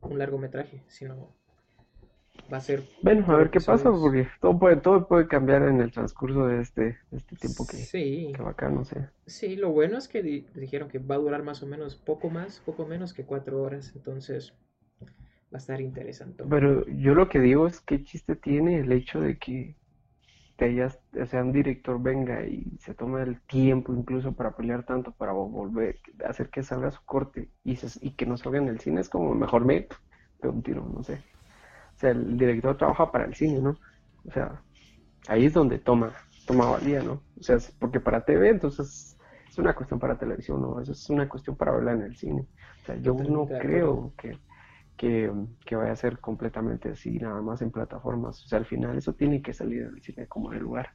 [0.01, 1.35] un largometraje, sino
[2.52, 2.85] va a ser.
[3.02, 6.61] Bueno, a ver qué pasa, porque todo puede, todo puede cambiar en el transcurso de
[6.61, 8.32] este, este tiempo que, sí.
[8.35, 9.09] que va acá, no sé.
[9.26, 12.61] Sí, lo bueno es que dijeron que va a durar más o menos poco más,
[12.61, 14.52] poco menos que cuatro horas, entonces
[15.02, 16.44] va a estar interesante.
[16.48, 19.76] Pero yo lo que digo es qué chiste tiene el hecho de que
[20.56, 24.85] te hayas, o sea, un director venga y se tome el tiempo incluso para pelear
[24.85, 28.80] tanto, para volver, hacer que salga su corte y, y que no salga en el
[28.80, 29.87] cine, es como mejor me
[30.42, 31.20] un tiro, no sé.
[31.96, 33.78] O sea, el director trabaja para el cine, ¿no?
[34.26, 34.61] O sea,
[35.28, 36.12] ahí es donde toma,
[36.46, 37.22] toma valía, ¿no?
[37.38, 39.16] O sea, porque para TV, entonces
[39.48, 40.78] es una cuestión para televisión, ¿no?
[40.78, 42.46] Eso es una cuestión para verla en el cine.
[42.82, 44.38] O sea, yo no creo que,
[45.64, 48.44] que, vaya a ser completamente así, nada más en plataformas.
[48.44, 50.90] O sea, al final eso tiene que salir del cine como el lugar.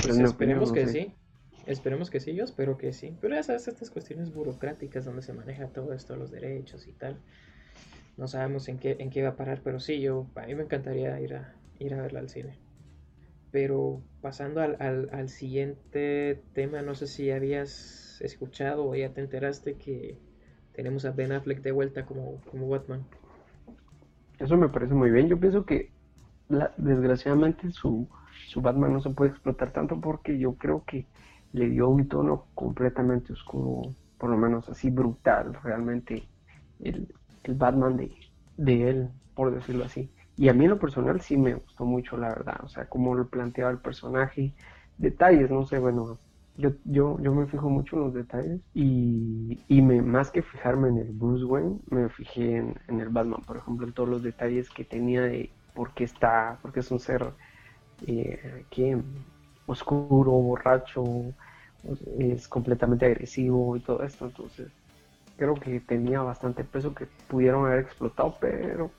[0.00, 1.14] Pues esperemos que sí.
[1.66, 3.16] Esperemos que sí, yo espero que sí.
[3.20, 7.20] Pero ya sabes, estas cuestiones burocráticas donde se maneja todo esto, los derechos y tal
[8.16, 10.62] no sabemos en qué, en qué va a parar, pero sí, yo, a mí me
[10.62, 12.58] encantaría ir a, ir a verla al cine.
[13.50, 14.76] Pero pasando al,
[15.12, 20.18] al, siguiente tema, no sé si habías escuchado o ya te enteraste que
[20.72, 23.04] tenemos a Ben Affleck de vuelta como, como Batman.
[24.38, 25.28] Eso me parece muy bien.
[25.28, 25.90] Yo pienso que
[26.76, 28.08] desgraciadamente su,
[28.48, 31.06] su Batman no se puede explotar tanto porque yo creo que
[31.52, 36.26] le dio un tono completamente oscuro, por lo menos así brutal, realmente
[37.44, 38.12] el Batman de,
[38.56, 40.10] de él, por decirlo así.
[40.36, 43.14] Y a mí en lo personal sí me gustó mucho, la verdad, o sea, cómo
[43.14, 44.52] lo planteaba el personaje,
[44.98, 46.18] detalles, no sé, bueno,
[46.56, 50.88] yo, yo, yo me fijo mucho en los detalles y, y me, más que fijarme
[50.88, 54.22] en el Bruce Wayne, me fijé en, en, el Batman, por ejemplo, en todos los
[54.22, 57.24] detalles que tenía de por qué está, porque es un ser
[58.06, 58.62] eh,
[59.66, 61.04] oscuro, borracho,
[62.18, 64.68] es completamente agresivo y todo esto, entonces
[65.36, 68.90] creo que tenía bastante peso que pudieron haber explotado, pero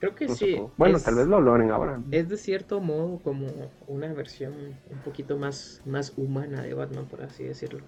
[0.00, 0.58] Creo que sí.
[0.78, 2.02] Bueno, tal vez lo logren ahora.
[2.10, 3.46] Es de cierto modo como
[3.86, 4.54] una versión
[4.90, 7.80] un poquito más, más humana de Batman, por así decirlo.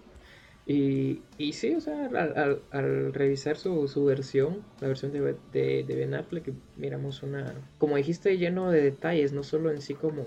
[0.66, 5.84] Y, y sí, o sea, al, al, revisar su, su, versión, la versión de, de,
[5.84, 10.24] de, Ben Affleck, miramos una, como dijiste, lleno de detalles, no solo en sí como,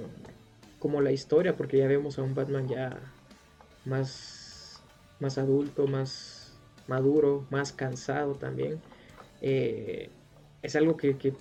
[0.79, 2.99] como la historia, porque ya vemos a un Batman ya
[3.85, 4.83] más,
[5.19, 6.34] más adulto, más
[6.87, 8.79] maduro, más cansado también.
[9.41, 10.09] Eh,
[10.61, 11.33] es algo que, que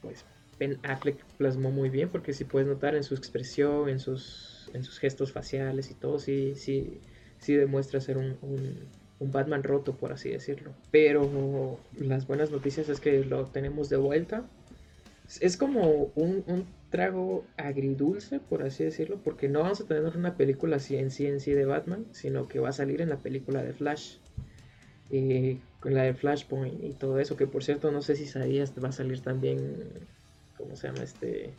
[0.00, 0.24] pues
[0.58, 4.84] Ben Affleck plasmó muy bien porque si puedes notar en su expresión, en sus, en
[4.84, 7.00] sus gestos faciales y todo, sí, sí,
[7.38, 10.72] sí demuestra ser un, un, Batman roto, por así decirlo.
[10.90, 14.44] Pero las buenas noticias es que lo tenemos de vuelta.
[15.40, 20.36] Es como un, un trago agridulce, por así decirlo, porque no vamos a tener una
[20.36, 23.62] película en sí en sí de Batman, sino que va a salir en la película
[23.62, 24.18] de Flash.
[25.14, 28.72] Y con la de Flashpoint y todo eso, que por cierto no sé si sabías,
[28.82, 29.84] va a salir también,
[30.56, 31.50] ¿cómo se llama este?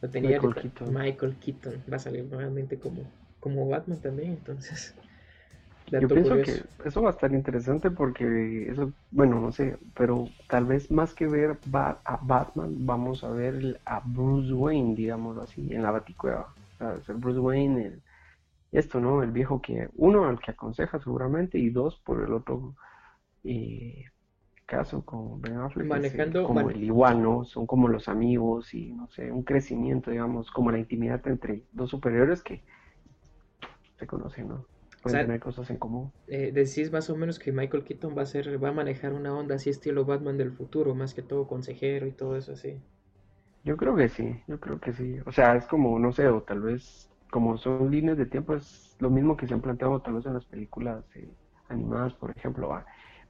[0.00, 0.94] Lo tenía Michael Keaton.
[0.94, 3.02] Michael Keaton va a salir nuevamente como,
[3.40, 4.94] como Batman también, entonces.
[5.90, 10.64] Yo pienso que eso va a estar interesante porque eso, bueno, no sé, pero tal
[10.64, 15.82] vez más que ver a Batman, vamos a ver a Bruce Wayne, digamos así, en
[15.82, 16.54] la Baticueva.
[16.80, 18.02] O sea, Bruce Wayne, el,
[18.74, 19.22] esto, ¿no?
[19.22, 22.74] El viejo que, uno, al que aconseja seguramente, y dos, por el otro
[23.44, 24.06] eh,
[24.66, 27.44] caso con Ben Affleck, Manejando, como el igual, ¿no?
[27.44, 31.90] Son como los amigos y, no sé, un crecimiento, digamos, como la intimidad entre dos
[31.90, 32.64] superiores que
[33.96, 34.66] se conocen, ¿no?
[35.04, 36.10] Pueden tener cosas en común.
[36.28, 39.36] Eh, decís más o menos que Michael Keaton va a ser, va a manejar una
[39.36, 42.80] onda así estilo Batman del futuro, más que todo consejero y todo eso así.
[43.64, 45.18] Yo creo que sí, yo creo que sí.
[45.26, 48.96] O sea, es como, no sé, o tal vez como son líneas de tiempo, es
[49.00, 51.28] lo mismo que se han planteado tal vez en las películas eh,
[51.68, 52.70] animadas, por ejemplo.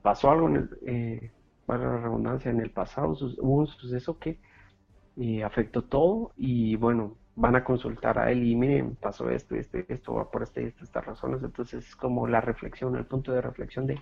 [0.03, 1.31] pasó algo, en el, eh,
[1.65, 4.39] para la redundancia, en el pasado, hubo un suceso que
[5.17, 9.87] eh, afectó todo y bueno, van a consultar a él y miren, pasó esto, este,
[9.89, 11.43] esto, va por este, este, estas razones.
[11.43, 13.99] Entonces es como la reflexión, el punto de reflexión de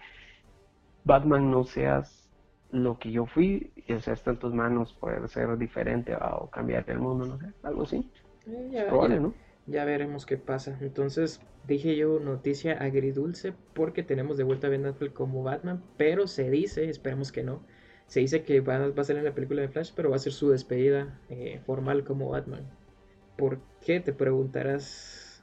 [1.05, 2.29] Batman, no seas
[2.73, 6.51] lo que yo fui, y, o sea, está en tus manos poder ser diferente o
[6.51, 8.11] cambiar el mundo, no sé, algo así.
[8.88, 9.33] probable, ¿no?
[9.66, 10.77] Ya veremos qué pasa.
[10.81, 16.27] Entonces, dije yo noticia agridulce porque tenemos de vuelta a Ben Affleck como Batman, pero
[16.27, 17.62] se dice, esperemos que no,
[18.07, 20.18] se dice que va, va a salir en la película de Flash, pero va a
[20.18, 22.68] ser su despedida eh, formal como Batman.
[23.37, 24.01] ¿Por qué?
[24.01, 25.42] Te preguntarás.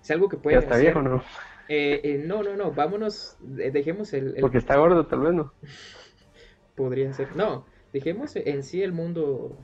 [0.00, 0.56] Es algo que puede.
[0.56, 1.22] Ya está viejo, ¿no?
[1.68, 5.52] Eh, eh, no, no, no, vámonos, dejemos el, Porque está gordo, tal vez no.
[6.76, 7.36] Podría ser.
[7.36, 9.56] No, dejemos en sí el mundo,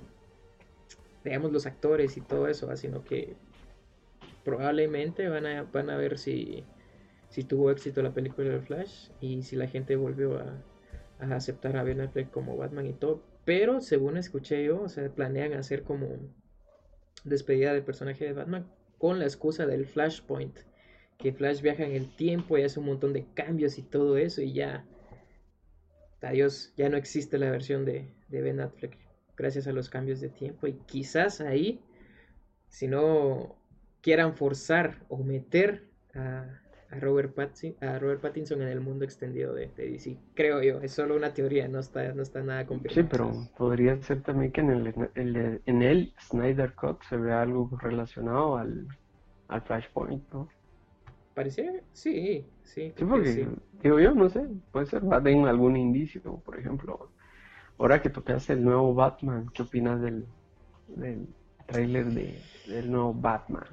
[1.25, 3.37] veamos los actores y todo eso, sino que
[4.49, 6.65] probablemente van a, van a ver si,
[7.29, 10.65] si tuvo éxito la película de Flash y si la gente volvió a,
[11.21, 13.23] aceptar a Ben Affleck como Batman y todo.
[13.45, 16.17] Pero según escuché yo, o sea, planean hacer como
[17.25, 20.57] despedida del personaje de Batman con la excusa del Flashpoint.
[21.19, 24.41] Que Flash viaja en el tiempo y hace un montón de cambios y todo eso
[24.41, 24.87] y ya...
[26.23, 28.97] Adiós, ya no existe la versión de, de Ben Affleck
[29.37, 31.81] gracias a los cambios de tiempo y quizás ahí,
[32.69, 33.58] si no
[34.09, 36.47] quieran forzar o meter a,
[36.99, 37.37] Robert,
[37.83, 40.16] a Robert Pattinson en el mundo extendido de, DC.
[40.33, 43.03] Creo yo, es solo una teoría, no está, no está nada confirmado.
[43.03, 47.68] Sí, pero podría ser también que en el, en el Snyder Cut se vea algo
[47.83, 48.88] relacionado al,
[49.49, 50.49] al Flashpoint, ¿no?
[51.51, 52.47] Sí, sí.
[52.64, 53.47] Sí, porque,
[53.83, 57.11] digo yo, no sé, puede ser, de algún indicio, por ejemplo.
[57.77, 60.25] Ahora que tocas el nuevo Batman, ¿qué opinas del,
[60.97, 61.29] del
[61.66, 63.66] trailer de, del nuevo Batman?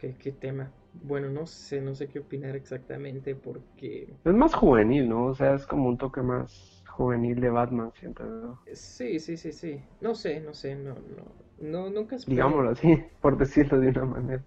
[0.00, 0.72] ¿Qué, tema?
[0.94, 4.14] Bueno, no sé, no sé qué opinar exactamente porque...
[4.24, 5.26] Es más juvenil, ¿no?
[5.26, 8.58] O sea, es como un toque más juvenil de Batman, siento.
[8.72, 9.82] Sí, sí, sí, sí.
[10.00, 12.34] No sé, no sé, no, no, no nunca espero...
[12.34, 14.44] Digámoslo así, por decirlo de una manera.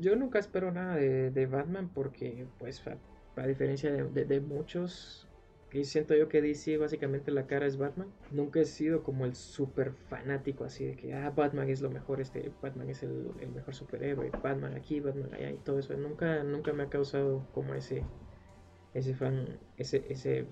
[0.00, 2.82] Yo nunca espero nada de, Batman porque, pues,
[3.36, 5.28] a, diferencia de, muchos,
[5.72, 8.12] que siento yo que DC básicamente la cara es Batman.
[8.30, 12.20] Nunca he sido como el súper fanático así de que, ah, Batman es lo mejor,
[12.20, 15.94] este, Batman es el, mejor superhéroe, Batman aquí, Batman allá y todo eso.
[15.94, 18.04] Nunca, nunca me ha causado como ese,
[18.92, 20.44] ese fan, ese, ese,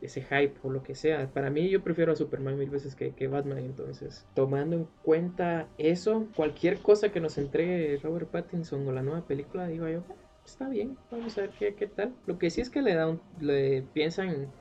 [0.00, 1.26] ese hype o lo que sea.
[1.32, 5.66] Para mí yo prefiero a Superman mil veces que, que Batman, entonces, tomando en cuenta
[5.78, 10.04] eso, cualquier cosa que nos entregue Robert Pattinson o la nueva película, digo yo,
[10.44, 12.14] está bien, vamos a ver qué, qué tal.
[12.26, 14.52] Lo que sí es que le da le piensan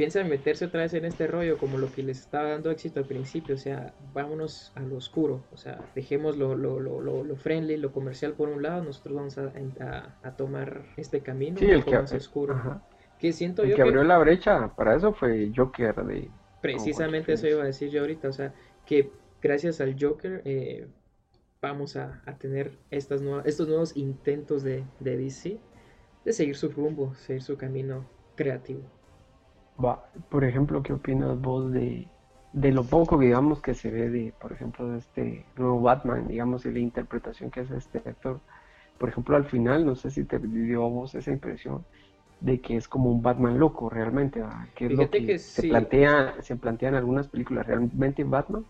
[0.00, 3.04] piensan meterse otra vez en este rollo como lo que les estaba dando éxito al
[3.04, 7.76] principio, o sea, vámonos a lo oscuro, o sea, dejemos lo, lo, lo, lo friendly,
[7.76, 11.98] lo comercial por un lado, nosotros vamos a, a, tomar este camino sí, el que,
[11.98, 12.80] más oscuro.
[13.18, 16.30] Que siento el que abrió la brecha para eso fue Joker de...
[16.62, 18.54] Precisamente eso iba a decir yo ahorita, o sea,
[18.86, 19.10] que
[19.42, 20.88] gracias al Joker eh,
[21.60, 25.60] vamos a, a, tener estas nuevas, estos nuevos intentos de, de DC
[26.24, 28.80] de seguir su rumbo, seguir su camino creativo.
[29.82, 32.06] Va, por ejemplo, ¿qué opinas vos de,
[32.52, 36.66] de lo poco, digamos, que se ve de, por ejemplo, de este nuevo Batman, digamos,
[36.66, 38.40] y la interpretación que hace este actor?
[38.98, 41.84] Por ejemplo, al final, no sé si te dio a vos esa impresión
[42.40, 44.42] de que es como un Batman loco realmente,
[44.74, 47.66] que es lo que, se plantea, se plantea en algunas películas.
[47.66, 48.64] Realmente Batman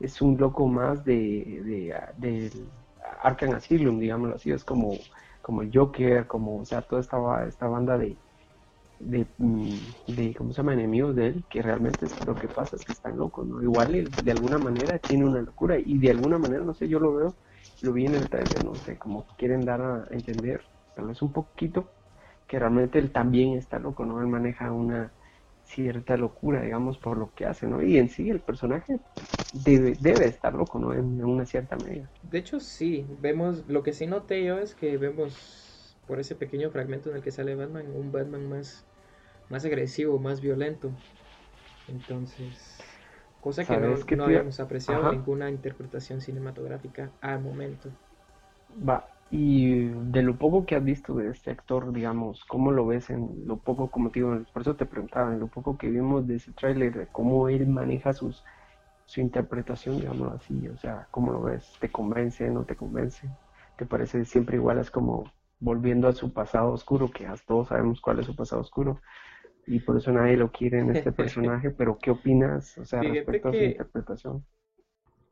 [0.00, 2.50] es un loco más de, de,
[3.22, 4.92] Arkham Asylum, digámoslo así, es como,
[5.42, 8.16] como el Joker, como, o sea, toda esta, esta banda de,
[8.98, 10.74] de, mm, de, ¿cómo se llama?
[10.74, 13.62] Enemigos de él, que realmente es, lo que pasa es que están locos, ¿no?
[13.62, 17.14] Igual de alguna manera tiene una locura y de alguna manera, no sé, yo lo
[17.14, 17.36] veo,
[17.80, 20.62] lo vi en el trailer, no sé, como quieren dar a entender,
[20.94, 21.90] tal vez un poquito,
[22.46, 24.20] que realmente él también está loco, ¿no?
[24.20, 25.12] Él maneja una
[25.62, 27.82] cierta locura, digamos, por lo que hace, ¿no?
[27.82, 28.98] Y en sí el personaje
[29.52, 30.92] debe, debe estar loco, ¿no?
[30.92, 32.10] En, una cierta medida.
[32.22, 36.70] De hecho, sí, vemos, lo que sí noté yo es que vemos por ese pequeño
[36.70, 38.87] fragmento en el que sale Batman, un Batman más
[39.50, 40.90] más agresivo, más violento.
[41.88, 42.78] Entonces,
[43.40, 47.90] cosa que no, habíamos apreciado en ninguna interpretación cinematográfica al momento.
[48.88, 53.10] Va, y de lo poco que has visto de este actor, digamos, ¿cómo lo ves
[53.10, 56.26] en lo poco, como te digo, por eso te preguntaba, en lo poco que vimos
[56.26, 58.44] de ese tráiler, de cómo él maneja sus,
[59.04, 61.76] su interpretación, digamos así, o sea, ¿cómo lo ves?
[61.80, 63.30] ¿Te convence, no te convence?
[63.76, 64.78] ¿Te parece siempre igual?
[64.78, 65.24] Es como
[65.60, 69.00] volviendo a su pasado oscuro, que todos sabemos cuál es su pasado oscuro,
[69.68, 73.48] y por eso nadie lo quiere en este personaje, pero ¿qué opinas, o sea, respecto
[73.48, 74.44] a su interpretación?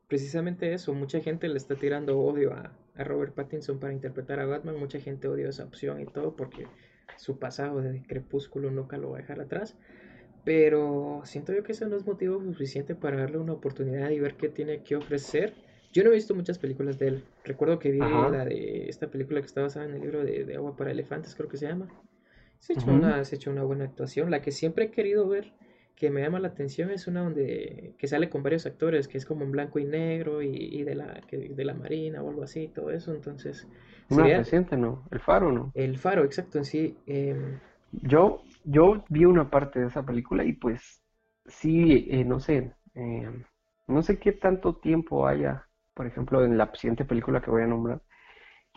[0.07, 4.79] Precisamente eso, mucha gente le está tirando odio a, Robert Pattinson para interpretar a Batman,
[4.79, 6.65] mucha gente odia esa opción y todo porque
[7.15, 9.77] su pasado de Crepúsculo nunca lo va a dejar atrás,
[10.43, 14.33] pero siento yo que eso no es motivo suficiente para darle una oportunidad y ver
[14.33, 15.53] qué tiene que ofrecer.
[15.93, 17.23] Yo no he visto muchas películas de él.
[17.43, 20.55] Recuerdo que vi la de esta película que está basada en el libro de, de
[20.55, 21.87] Agua para Elefantes, creo que se llama.
[22.59, 24.31] Se ha, hecho una, hecho una buena actuación.
[24.31, 25.53] La que siempre he querido ver,
[25.95, 29.25] que me llama la atención, es una donde que sale con varios actores, que es
[29.25, 32.91] como en blanco y negro y, de, la, de la Marina o algo así, todo
[32.91, 33.13] eso.
[33.13, 33.67] Entonces,
[34.09, 35.07] Más reciente, ¿no?
[35.11, 35.71] El Faro, ¿no?
[35.73, 36.97] El Faro, exacto, en sí.
[37.07, 37.59] Em,
[37.91, 41.01] yo, yo vi una parte de esa película y pues
[41.45, 43.43] sí, eh, no sé, em,
[43.87, 47.67] no sé qué tanto tiempo haya, por ejemplo, en la siguiente película que voy a
[47.67, 48.01] nombrar,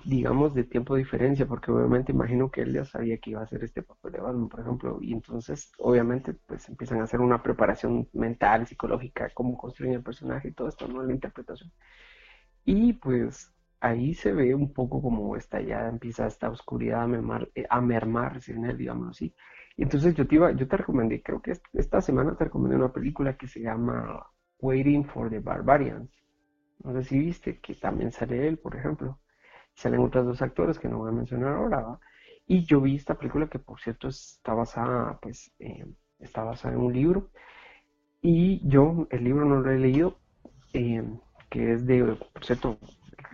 [0.04, 3.44] digamos, de tiempo de diferencia, porque obviamente imagino que él ya sabía que iba a
[3.44, 7.42] hacer este papel de Batman, por ejemplo, y entonces obviamente pues empiezan a hacer una
[7.42, 11.02] preparación mental, psicológica, cómo construyen el personaje y todo esto, ¿no?
[11.02, 11.70] La interpretación.
[12.64, 17.48] Y pues ahí se ve un poco como esta ya empieza esta oscuridad a mermar,
[17.54, 19.34] eh, a mermar en él, digamos así.
[19.76, 22.92] Y entonces yo te iba, yo te recomendé, creo que esta semana te recomendé una
[22.92, 24.26] película que se llama
[24.60, 26.10] Waiting for the Barbarians.
[26.84, 29.18] No sé si viste que también sale él, por ejemplo
[29.74, 31.98] salen otros dos actores que no voy a mencionar ahora.
[32.46, 35.86] Y yo vi esta película que por cierto está basada, pues, eh,
[36.18, 37.30] está basada en un libro.
[38.22, 40.18] Y yo el libro no lo he leído,
[40.74, 41.02] eh,
[41.48, 42.78] que es de, por cierto,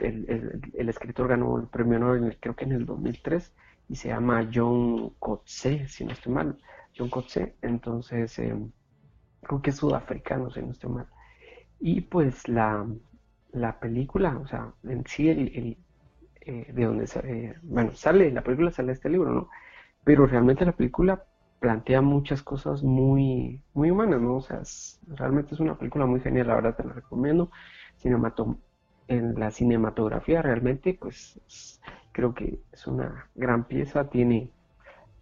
[0.00, 3.54] el, el, escritor ganó el premio Nobel creo que en el 2003
[3.88, 6.58] y se llama John Coetzee, si no estoy mal.
[6.96, 8.54] John Coetzee, entonces eh,
[9.42, 11.06] creo que es sudafricano, si no estoy mal.
[11.78, 12.86] Y pues la,
[13.52, 15.78] la película, o sea, en sí el,
[16.48, 19.48] eh, de donde sale, bueno, sale, la película sale este libro, ¿no?
[20.04, 21.24] Pero realmente la película
[21.58, 24.36] plantea muchas cosas muy, muy humanas, ¿no?
[24.36, 24.62] O sea,
[25.08, 27.50] realmente es una película muy genial, la verdad te la recomiendo.
[29.08, 31.40] En la cinematografía realmente, pues
[32.12, 34.52] creo que es una gran pieza, tiene,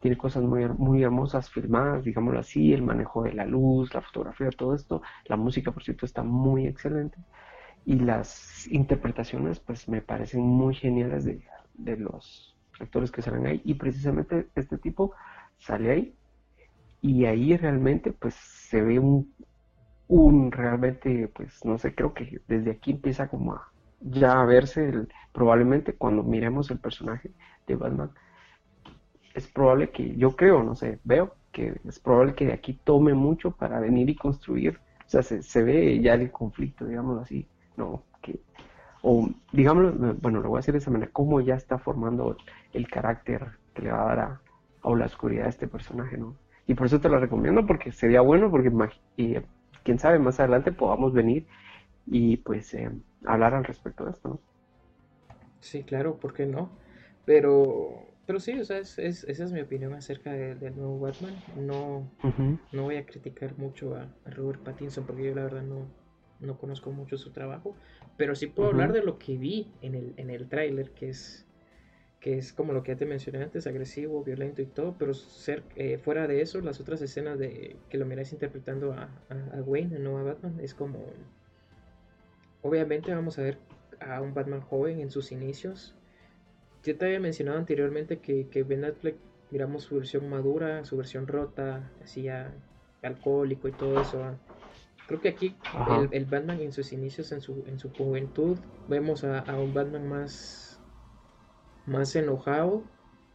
[0.00, 4.50] tiene cosas muy, muy hermosas filmadas, digámoslo así, el manejo de la luz, la fotografía,
[4.50, 5.00] todo esto.
[5.24, 7.16] La música, por cierto, está muy excelente
[7.86, 11.42] y las interpretaciones pues me parecen muy geniales de,
[11.96, 13.62] los actores que salen ahí.
[13.64, 15.12] Y precisamente este tipo
[15.58, 16.14] sale ahí.
[17.02, 19.32] Y ahí realmente pues se ve un,
[20.08, 23.68] un realmente, pues no sé, creo que desde aquí empieza como a
[24.04, 27.30] ya a verse el, probablemente cuando miremos el personaje
[27.66, 28.10] de Batman,
[29.34, 33.14] es probable que, yo creo, no sé, veo que es probable que de aquí tome
[33.14, 37.46] mucho para venir y construir, o sea, se, se ve ya el conflicto, digámoslo así,
[37.76, 38.40] no, que,
[39.02, 42.36] o digámoslo, bueno, lo voy a decir de esa manera, cómo ya está formando
[42.72, 44.40] el carácter que le va a dar a,
[44.82, 46.36] a la oscuridad a este personaje, ¿no?
[46.66, 48.72] Y por eso te lo recomiendo, porque sería bueno, porque
[49.16, 49.36] y,
[49.82, 51.46] quién sabe, más adelante podamos venir
[52.06, 52.90] y pues eh,
[53.24, 54.40] hablar al respecto de esto, ¿no?
[55.60, 56.70] Sí, claro, ¿por qué no?
[57.24, 61.34] Pero, pero sí, o sea, es, esa es mi opinión acerca del nuevo Batman.
[61.56, 62.10] No,
[62.72, 65.86] no voy a criticar mucho a, Robert Pattinson porque yo la verdad no,
[66.40, 67.76] no conozco mucho su trabajo,
[68.16, 71.46] pero sí puedo hablar de lo que vi en el, en el tráiler, que es,
[72.20, 75.62] que es como lo que ya te mencioné antes, agresivo, violento y todo, pero ser,
[75.76, 79.96] eh, fuera de eso, las otras escenas de que lo miráis interpretando a, a, Wayne,
[79.96, 81.00] el nuevo Batman, es como
[82.64, 83.58] Obviamente vamos a ver
[84.00, 85.94] a un Batman joven en sus inicios.
[86.82, 89.16] Yo te había mencionado anteriormente que, que Ben Affleck
[89.50, 92.54] miramos su versión madura, su versión rota, así ya
[93.02, 94.38] alcohólico y todo eso.
[95.06, 95.54] Creo que aquí
[96.12, 100.80] el, Batman en sus inicios, en su, en su juventud, vemos a, un Batman más,
[101.86, 102.84] más enojado.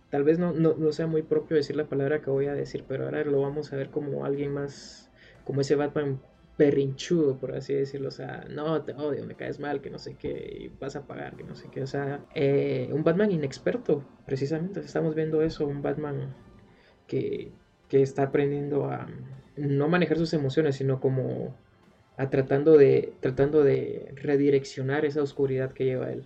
[0.10, 2.86] Tal vez no, no, no, sea muy propio decir la palabra que voy a decir,
[2.88, 5.12] pero ahora lo vamos a ver como alguien más,
[5.44, 6.20] como ese Batman
[6.58, 8.10] berrinchudo, por así decirlo.
[8.10, 11.06] O sea, no, te odio, me caes mal, que no sé qué, y vas a
[11.06, 11.84] pagar, que no sé qué.
[11.84, 14.82] O sea, eh, un Batman inexperto, precisamente.
[14.82, 16.36] Estamos viendo eso, un Batman
[17.08, 17.54] que,
[17.90, 19.08] que está aprendiendo a
[19.58, 21.56] no manejar sus emociones, sino como
[22.18, 26.26] a tratando de, tratando de redireccionar esa oscuridad que lleva él.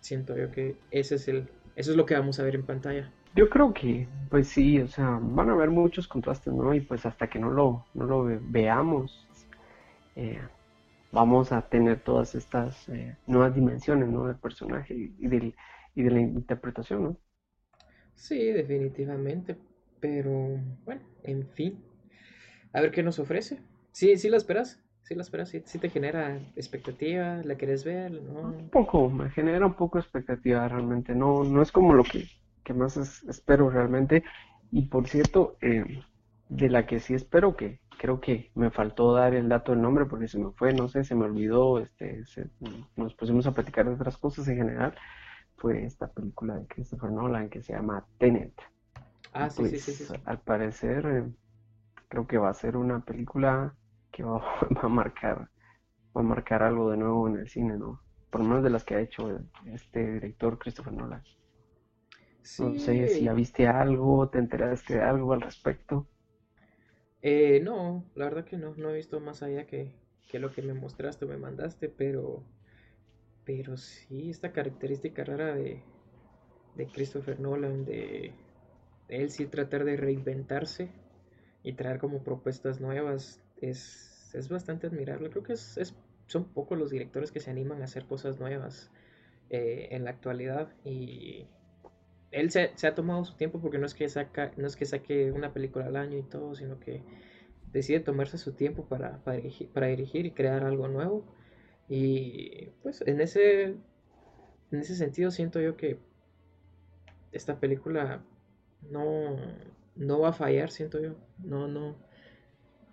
[0.00, 3.12] Siento yo que ese es el, eso es lo que vamos a ver en pantalla.
[3.36, 6.74] Yo creo que, pues sí, o sea, van a haber muchos contrastes, ¿no?
[6.74, 9.28] Y pues hasta que no lo, no lo veamos,
[10.16, 10.40] eh,
[11.12, 14.26] vamos a tener todas estas eh, nuevas dimensiones ¿no?
[14.26, 15.54] del personaje y, del,
[15.94, 17.02] y de la interpretación.
[17.04, 17.16] ¿no?
[18.14, 19.56] Sí, definitivamente.
[20.00, 21.82] Pero bueno, en fin.
[22.72, 23.60] A ver qué nos ofrece.
[23.92, 24.80] Sí, sí la esperas.
[25.02, 25.48] Sí la esperas.
[25.48, 27.40] Sí, te genera expectativa.
[27.44, 28.12] ¿La quieres ver?
[28.12, 28.40] ¿no?
[28.40, 31.14] Un poco, me genera un poco expectativa realmente.
[31.14, 32.26] No, no es como lo que,
[32.64, 34.22] que más espero realmente.
[34.70, 36.02] Y por cierto, eh,
[36.48, 40.06] de la que sí espero que, creo que me faltó dar el dato del nombre
[40.06, 42.22] porque se me fue, no sé, se me olvidó, este,
[42.96, 44.94] nos pusimos a platicar de otras cosas en general,
[45.56, 48.54] fue esta película de Christopher Nolan que se llama Tenet.
[49.32, 51.24] Ah, sí, sí, sí, pues, Al parecer, eh,
[52.08, 53.74] creo que va a ser una película
[54.12, 54.42] que va,
[54.82, 55.48] a marcar,
[56.16, 58.02] va a marcar algo de nuevo en el cine, ¿no?
[58.30, 61.22] Por lo menos de las que ha hecho este director Christopher Nolan.
[62.58, 66.08] No sé si ya viste algo, te enteraste de algo al respecto.
[67.22, 69.92] Eh, no, la verdad que no, no he visto más allá que,
[70.28, 72.44] que lo que me mostraste o me mandaste, pero,
[73.44, 75.82] pero sí, esta característica rara de,
[76.76, 78.34] de Christopher Nolan, de,
[79.08, 80.90] él sí tratar de reinventarse
[81.62, 85.30] y traer como propuestas nuevas, es, es bastante admirable.
[85.30, 85.94] Creo que es, es,
[86.26, 88.90] son pocos los directores que se animan a hacer cosas nuevas
[89.50, 91.46] eh, en la actualidad y
[92.30, 95.32] él se, ha tomado su tiempo porque no es que saca, no es que saque
[95.32, 97.02] una película al año y todo, sino que
[97.72, 99.38] decide tomarse su tiempo para, para,
[99.86, 101.24] dirigir, y crear algo nuevo.
[101.88, 105.98] Y pues en ese, en ese sentido siento yo que
[107.32, 108.22] esta película
[108.82, 109.36] no,
[109.96, 111.14] no va a fallar, siento yo.
[111.38, 111.96] No, no,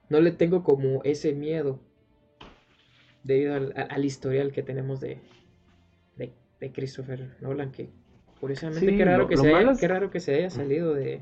[0.09, 1.79] no le tengo como ese miedo
[3.23, 5.19] debido al, historial que tenemos de,
[6.15, 7.89] de, de Christopher Nolan, que
[8.39, 11.21] Curiosamente, qué, raro que se haya, raro que se haya salido de,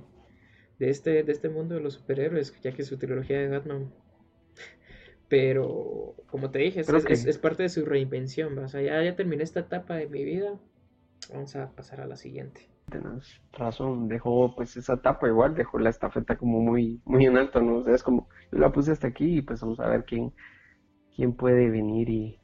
[0.80, 3.94] este, de este mundo de los superhéroes, ya que su trilogía de Batman.
[5.30, 8.58] Pero, como te dije, es, parte de su reinvención.
[8.58, 10.60] O sea, ya, ya terminé esta etapa de mi vida.
[11.32, 12.68] Vamos a pasar a la siguiente.
[12.90, 17.62] Tienes razón, dejó pues esa etapa igual, dejó la estafeta como muy, muy en alto,
[17.62, 17.78] ¿no?
[17.78, 20.34] O sea, es como, yo la puse hasta aquí y pues vamos a ver quién,
[21.16, 22.40] quién puede venir y,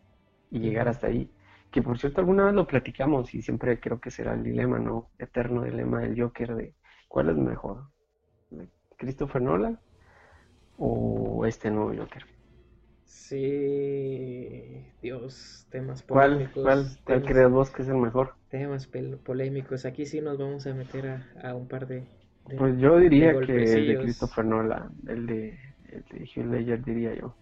[0.50, 1.32] y llegar hasta ahí.
[1.72, 5.12] Que por cierto, alguna vez lo platicamos y siempre creo que será el dilema, ¿no?
[5.20, 6.76] Eterno dilema del Joker de
[7.08, 7.90] ¿cuál es mejor?
[8.98, 9.80] ¿Christopher Nolan
[10.78, 12.39] o este nuevo Joker?
[13.10, 16.64] Sí, Dios, temas polémicos.
[16.64, 18.36] ¿Cuál, cuál, crees vos que es el mejor?
[18.50, 18.88] Temas
[19.26, 19.86] polémicos.
[19.86, 22.04] Aquí sí nos vamos a meter a, un par de,
[22.56, 25.60] Pues yo diría que el de Christopher Nolan, el de,
[25.92, 27.36] el de Hugh Ledger diría yo.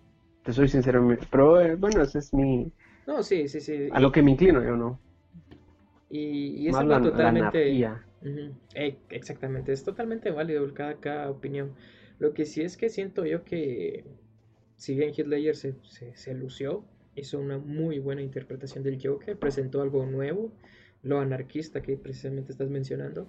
[0.43, 2.71] Te soy sincero, pero eh, bueno, ese es mi,
[3.07, 3.87] no, sí, sí, sí.
[3.91, 4.99] A lo que me inclino yo, ¿no?
[6.09, 7.89] Y, es algo totalmente...
[9.09, 11.73] exactamente, es totalmente válido cada, cada opinión.
[12.19, 14.03] Lo que sí es que siento yo que,
[14.77, 15.75] si bien Heath se,
[16.15, 20.53] se, lució, hizo una muy buena interpretación del Joker, presentó algo nuevo,
[21.01, 23.27] lo anarquista que precisamente estás mencionando.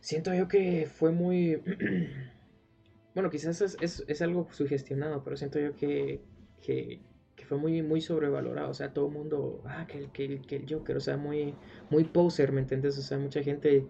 [0.00, 1.62] Siento yo que fue muy...
[3.14, 6.20] bueno, quizás es, es, algo sugestionado, pero siento yo que,
[6.60, 7.00] que,
[7.46, 8.68] fue muy, muy sobrevalorado.
[8.70, 11.54] O sea, todo el mundo, ah, que que, que el Joker, o sea, muy,
[11.88, 12.98] muy poser, ¿me entiendes?
[12.98, 13.86] O sea, mucha gente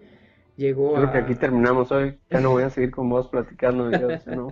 [0.59, 2.19] llegó Creo que aquí terminamos hoy.
[2.29, 3.89] Ya no voy a seguir con vos platicando.
[4.27, 4.51] ¿no?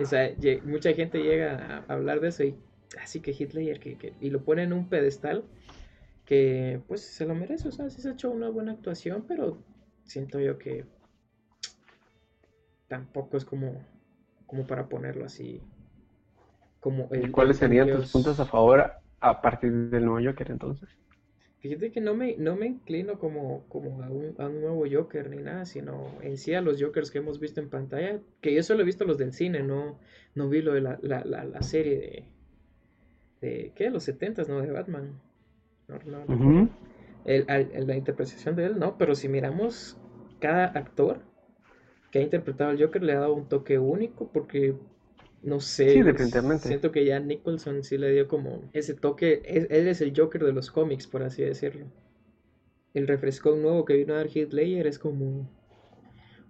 [0.00, 2.56] o sea, mucha gente llega a hablar de eso y
[3.00, 5.44] así que Hitler que, que, y lo pone en un pedestal
[6.24, 9.58] que pues se lo merece, o sea, sí se ha hecho una buena actuación, pero
[10.04, 10.84] siento yo que
[12.88, 13.84] tampoco es como,
[14.46, 15.60] como para ponerlo así.
[16.80, 20.88] Como el, ¿Y cuáles serían tus puntos a favor a partir del nuevo Joker entonces?
[21.62, 25.30] Fíjate que no me, no me inclino como, como a, un, a un nuevo Joker
[25.30, 28.64] ni nada, sino en sí a los Jokers que hemos visto en pantalla, que yo
[28.64, 29.96] solo he visto los del cine, no,
[30.34, 32.26] no vi lo de la, la, la, serie
[33.40, 33.90] de, de, ¿qué?
[33.90, 34.60] Los 70 ¿no?
[34.60, 35.20] De Batman.
[35.86, 36.68] No, no,
[37.24, 39.96] la interpretación de él, no, pero si miramos
[40.40, 41.20] cada actor
[42.10, 44.74] que ha interpretado al Joker le ha dado un toque único porque
[45.42, 46.02] no sé,
[46.60, 50.52] siento que ya Nicholson sí le dio como ese toque, él, es el Joker de
[50.52, 51.86] los cómics, por así decirlo.
[52.94, 55.50] El refresco nuevo que vino a dar Heath Ledger es como,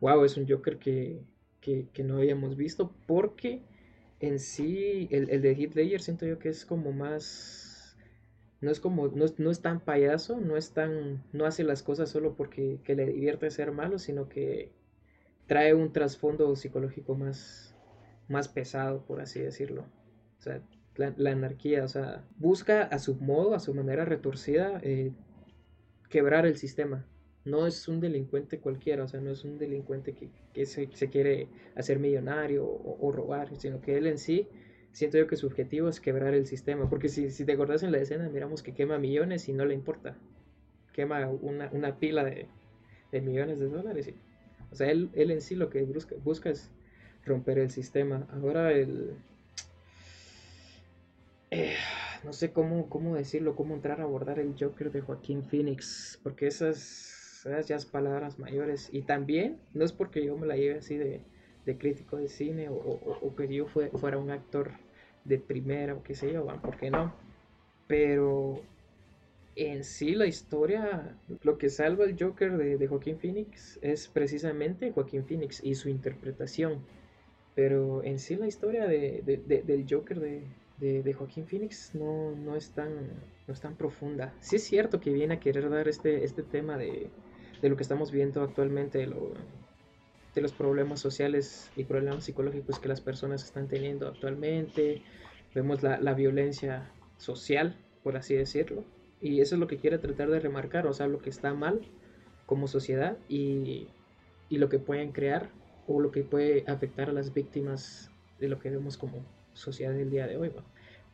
[0.01, 1.23] wow, es un Joker que,
[1.61, 3.63] que, no habíamos visto porque
[4.21, 7.73] en sí el, el de Heath Ledger siento yo que es como más
[8.63, 12.35] no es como, no, es tan payaso, no es tan, no hace las cosas solo
[12.37, 14.71] porque le divierte ser malo, sino que
[15.49, 17.72] trae un trasfondo psicológico más,
[18.29, 19.87] más pesado, por así decirlo.
[20.39, 20.63] O sea,
[20.97, 25.13] la, anarquía, o sea, busca a su modo, a su manera retorcida, eh,
[26.09, 27.07] quebrar el sistema.
[27.45, 31.99] No es un delincuente cualquiera, o sea, no es un delincuente que, se, quiere hacer
[31.99, 34.49] millonario o, o robar, sino que él en sí
[34.93, 36.89] siento yo que su objetivo es quebrar el sistema.
[36.89, 39.75] Porque si, si te acordás en la escena, miramos que quema millones y no le
[39.75, 40.17] importa.
[40.93, 42.47] Quema una, una pila de,
[43.11, 44.13] de, millones de dólares.
[44.71, 46.71] O sea, él, él en sí lo que busca, busca es
[47.25, 48.27] romper el sistema.
[48.33, 49.17] Ahora el...
[51.51, 51.75] Eh,
[52.25, 56.47] no sé cómo, cómo decirlo, cómo entrar a abordar el Joker de Joaquín Phoenix, porque
[56.47, 58.89] esas, esas ya es palabras mayores.
[58.93, 61.21] Y también, no es porque yo me la lleve así de,
[61.67, 64.73] de crítico de cine o, que yo fuera un actor
[65.25, 67.15] de primera o qué sé yo, ¿por qué no?
[67.87, 68.63] Pero
[69.55, 75.25] en sí la historia, lo que salva el Joker de, Joaquín Phoenix es precisamente Joaquín
[75.25, 76.81] Phoenix y su interpretación.
[77.55, 82.91] Pero en sí la historia de, del Joker de, Joaquín Phoenix no, no, es tan,
[83.47, 84.33] no es tan profunda.
[84.41, 87.11] Sí es cierto que viene a querer dar este, este tema de,
[87.61, 93.45] lo que estamos viendo actualmente, de los problemas sociales y problemas psicológicos que las personas
[93.45, 95.03] están teniendo actualmente.
[95.55, 98.83] Vemos la, la, violencia social, por así decirlo.
[99.21, 101.83] Y eso es lo que quiere tratar de remarcar, o sea, lo que está mal
[102.47, 103.89] como sociedad y,
[104.49, 105.51] y lo que pueden crear
[105.87, 110.11] o lo que puede afectar a las víctimas de lo que vemos como sociedad del
[110.11, 110.53] día de hoy.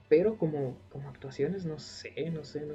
[0.08, 2.74] Pero como, como actuaciones, no sé, no sé, no.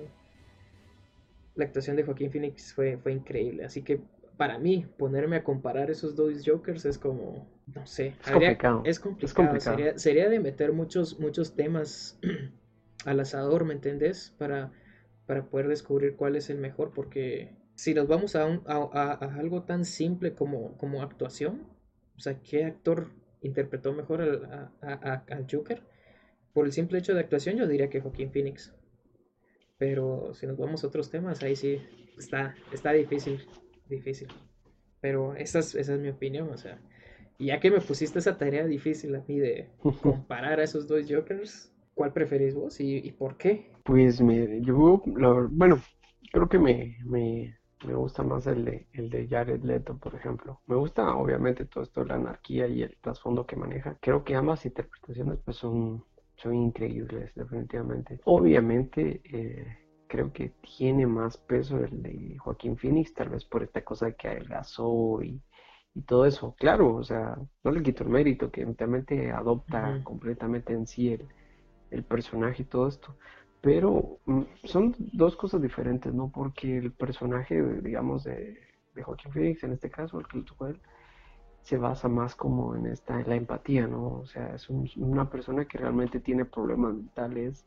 [1.56, 4.02] La actuación de Joaquín Phoenix fue, fue increíble, así que
[4.38, 8.82] para mí, ponerme a comparar esos dos Jokers es como, no sé, es complicado.
[8.86, 9.98] Es complicado.
[9.98, 12.20] Sería, de meter muchos, muchos temas
[13.06, 14.34] al asador, ¿me entendés?
[14.38, 14.72] Para,
[15.28, 19.86] para poder descubrir cuál es el mejor, porque si nos vamos a, a, algo tan
[19.86, 21.62] simple como, como actuación,
[22.16, 23.10] o sea, ¿qué actor
[23.42, 25.82] interpretó mejor al, al Joker?
[26.54, 28.74] Por el simple hecho de actuación, yo diría que Joaquín Phoenix.
[29.78, 31.82] Pero si nos vamos a otros temas, ahí sí
[32.18, 33.46] está, está difícil
[33.90, 34.28] difícil.
[35.02, 36.80] Pero esa es, esa es mi opinión, o sea.
[37.38, 39.70] Y ya que me pusiste esa tarea difícil a mí de
[40.02, 43.72] comparar a esos dos Jokers, ¿cuál preferís vos y, por qué?
[43.84, 45.02] Pues me, yo,
[45.52, 45.82] bueno,
[46.32, 50.62] creo que me, me, me, gusta más el de, el de Jared Leto, por ejemplo.
[50.68, 53.98] Me gusta, obviamente, todo esto de la anarquía y el trasfondo que maneja.
[54.02, 56.04] Creo que ambas interpretaciones pues son,
[56.36, 58.20] son increíbles, definitivamente.
[58.26, 59.78] Obviamente, eh,
[60.08, 64.28] creo que tiene más peso el de Joaquín Phoenix, tal vez por esta cosa que
[64.28, 65.42] adelgazó y,
[65.96, 66.56] y todo eso.
[66.60, 71.28] Claro, o sea, no le quito el mérito, que realmente adopta completamente en sí el,
[71.92, 73.16] el, personaje y todo esto.
[73.64, 76.30] Pero mm, son dos cosas diferentes, ¿no?
[76.30, 78.60] Porque el personaje, digamos, de,
[78.94, 80.82] de Joaquín Phoenix, en este caso, el que tocó él,
[81.62, 84.20] se basa más como en esta, en la empatía, ¿no?
[84.20, 87.66] O sea, es una persona que realmente tiene problemas mentales,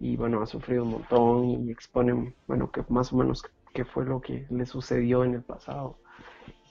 [0.00, 4.04] y bueno, ha sufrido un montón y expone, bueno, que más o menos qué fue
[4.06, 5.98] lo que le sucedió en el pasado.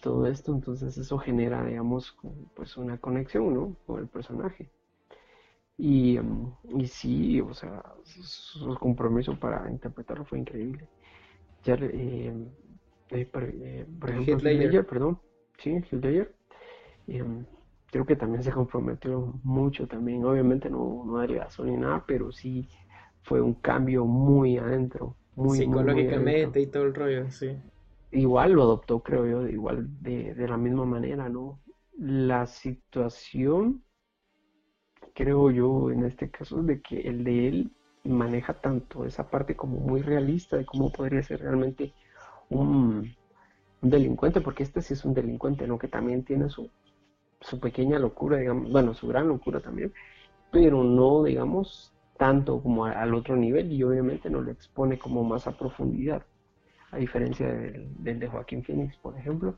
[0.02, 2.18] todo esto, entonces eso genera, digamos,
[2.56, 3.76] pues una conexión, ¿no?
[3.86, 4.72] Con el personaje.
[5.82, 10.90] Y, em, y sí, o sea, su compromiso para interpretarlo fue increíble.
[11.64, 12.34] Ya, eh,
[13.12, 15.20] eh, por, eh, ejemplo, perdón,
[15.58, 16.32] sí, Heath
[17.08, 17.46] em,
[17.92, 20.26] creo que también se comprometió mucho también.
[20.26, 22.68] Obviamente no, no razón ni nada, pero sí
[23.24, 25.16] fue un cambio muy adentro.
[25.36, 27.58] Muy, Psicológicamente y todo el rollo, sí.
[28.12, 31.62] Igual lo adoptó, creo yo, igual de, de la misma manera, ¿no?
[31.98, 33.84] La situación,
[35.20, 37.72] creo yo, en este caso, de que el de él
[38.06, 41.94] maneja tanto esa parte como muy realista de cómo podría ser realmente
[42.50, 43.14] un,
[43.82, 45.78] delincuente, porque este sí es un delincuente, ¿no?
[45.78, 46.70] Que también tiene su,
[47.42, 49.92] su pequeña locura, digamos, bueno, su gran locura también,
[50.52, 55.48] pero no, digamos, tanto como al otro nivel y obviamente no lo expone como más
[55.48, 56.24] a profundidad,
[56.92, 59.56] a diferencia del, de Joaquín Phoenix, por ejemplo.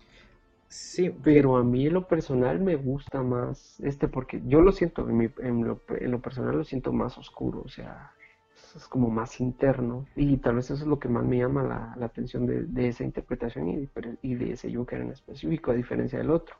[0.72, 5.10] Sí, pero a mí en lo personal me gusta más este porque yo lo siento,
[5.10, 8.14] en, lo, en lo, personal lo siento más oscuro, o sea,
[8.74, 11.94] es como más interno y tal vez eso es lo que más me llama la,
[11.98, 13.90] la atención de, de, esa interpretación
[14.22, 16.56] y, de ese Joker en específico, a diferencia del otro.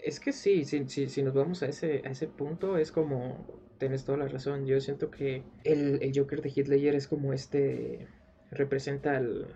[0.00, 3.44] Es que sí, si, si, nos vamos a ese, a ese punto, es como,
[3.78, 8.06] tienes toda la razón, yo siento que el, el Joker de Hitler es como este,
[8.52, 9.48] representa al...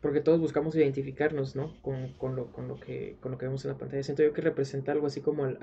[0.00, 1.80] Porque todos buscamos identificarnos, ¿no?
[1.82, 4.02] Con, con, lo, con, lo que, con lo que vemos en la pantalla.
[4.02, 5.58] Siento yo que representa algo así como al,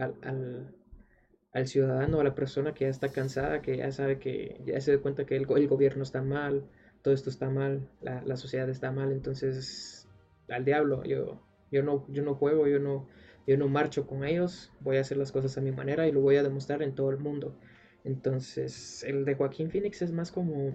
[1.54, 4.98] al, ciudadano, a la persona que ya está cansada, que ya sabe que ya se
[4.98, 6.66] da cuenta que el, el gobierno está mal,
[7.02, 10.08] todo esto está mal, la, la sociedad está mal, entonces
[10.50, 13.08] al diablo, yo, yo, no, yo no juego, yo no
[13.48, 16.22] yo no marcho con ellos, voy a hacer las cosas a mi manera y lo
[16.22, 17.56] voy a demostrar en todo el mundo.
[18.04, 20.74] Entonces, el de Joaquín Phoenix es más como...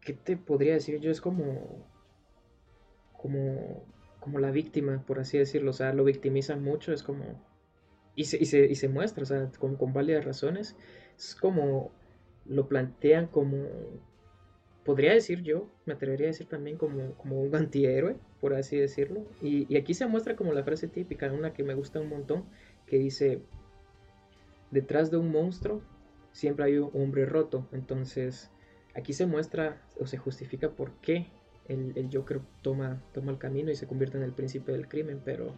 [0.00, 1.10] ¿Qué te podría decir yo?
[1.10, 1.89] Es como...
[3.20, 3.84] Como,
[4.20, 5.70] como la víctima, por así decirlo.
[5.70, 7.24] O sea, lo victimizan mucho, es como...
[8.16, 10.76] Y se, y se, y se muestra, o sea, con, con válidas razones.
[11.16, 11.92] Es como...
[12.46, 13.66] Lo plantean como
[14.84, 19.24] podría decir yo, me atrevería a decir también como, como un antihéroe, por así decirlo.
[19.42, 22.44] Y, aquí se muestra como la frase típica, una que me gusta un montón,
[22.86, 23.42] que dice,
[24.70, 25.82] detrás de un monstruo
[26.32, 27.68] siempre hay un hombre roto.
[27.72, 28.50] Entonces,
[28.94, 31.26] aquí se muestra o se justifica por qué
[31.70, 35.54] el, Joker toma, toma el camino y se convierte en el príncipe del crimen, pero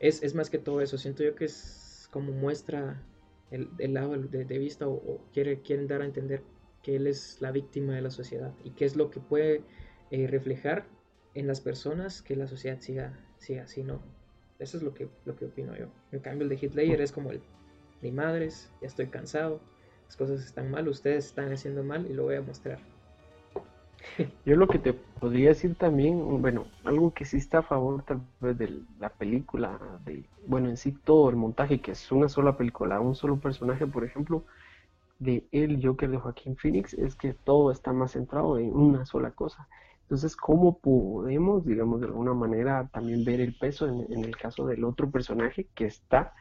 [0.00, 0.98] es, más que todo eso.
[0.98, 3.02] Siento yo que es como muestra
[3.50, 6.42] el, lado de, vista o, quiere, quieren dar a entender
[6.82, 9.62] que él es la víctima de la sociedad y qué es lo que puede
[10.10, 10.86] eh, reflejar
[11.34, 14.00] en las personas que la sociedad siga, siga así, ¿no?
[14.58, 15.86] Eso es lo que, lo que opino yo.
[16.12, 17.42] En cambio, el de Hitler es como el,
[18.02, 19.60] ni madres, ya estoy cansado,
[20.06, 22.95] las cosas están mal, ustedes están haciendo mal y lo voy a mostrar.
[24.44, 28.20] Yo lo que te podría decir también, bueno, algo que sí está a favor tal
[28.40, 32.56] vez de la película, de, bueno, en sí todo el montaje, que es una sola
[32.56, 34.44] película, un solo personaje, por ejemplo,
[35.18, 39.30] de El Joker de Joaquín Phoenix es que todo está más centrado en una sola
[39.30, 39.68] cosa.
[40.02, 44.84] Entonces, ¿cómo podemos, digamos, de alguna manera también ver el peso en, el caso del
[44.84, 46.32] otro personaje que está,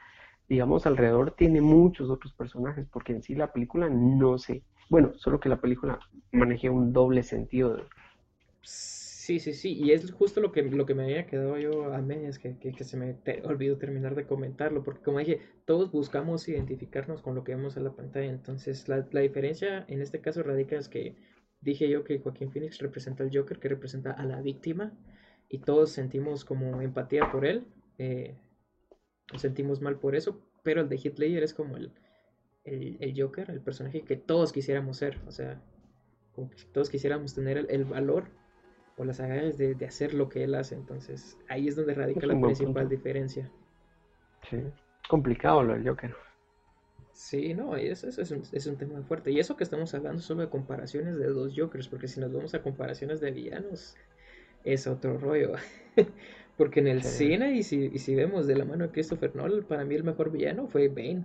[0.48, 5.40] digamos, alrededor, tiene muchos otros personajes, porque en sí la película no sé, bueno, solo
[5.40, 6.00] que la película
[6.32, 7.86] maneje un doble sentido.
[8.62, 12.02] Sí, sí, sí, y es justo lo que, lo que me había quedado yo a
[12.02, 17.24] medias, que, que, se me olvidó terminar de comentarlo, porque como dije, todos buscamos identificarnos
[17.24, 20.78] con lo que vemos en la pantalla, entonces la, la diferencia en este caso radica
[20.78, 21.16] es que
[21.62, 24.94] dije yo que Joaquín Phoenix representa al Joker, que representa a la víctima,
[25.50, 27.66] y todos sentimos como empatía por él,
[27.98, 28.36] eh,
[29.34, 31.92] nos sentimos mal por eso, pero el de Hitler es como el,
[32.66, 35.62] el, el, Joker, el personaje que todos quisiéramos ser, o sea,
[36.34, 38.26] como que todos quisiéramos tener el, el valor
[38.98, 40.76] o las agallas de, hacer lo que él hace.
[40.76, 43.50] Entonces ahí es donde radica la principal diferencia.
[44.50, 44.58] Sí,
[45.08, 46.14] complicado lo del Joker.
[47.12, 49.32] Sí, no, eso, es, un, es, un, tema fuerte.
[49.32, 52.54] Y eso que estamos hablando solo de comparaciones de dos Jokers, porque si nos vamos
[52.54, 53.96] a comparaciones de villanos,
[54.66, 55.54] es otro rollo.
[56.58, 59.64] porque en el cine, y si, y si vemos de la mano de Christopher Nolan,
[59.64, 61.24] para mí el mejor villano fue Bane.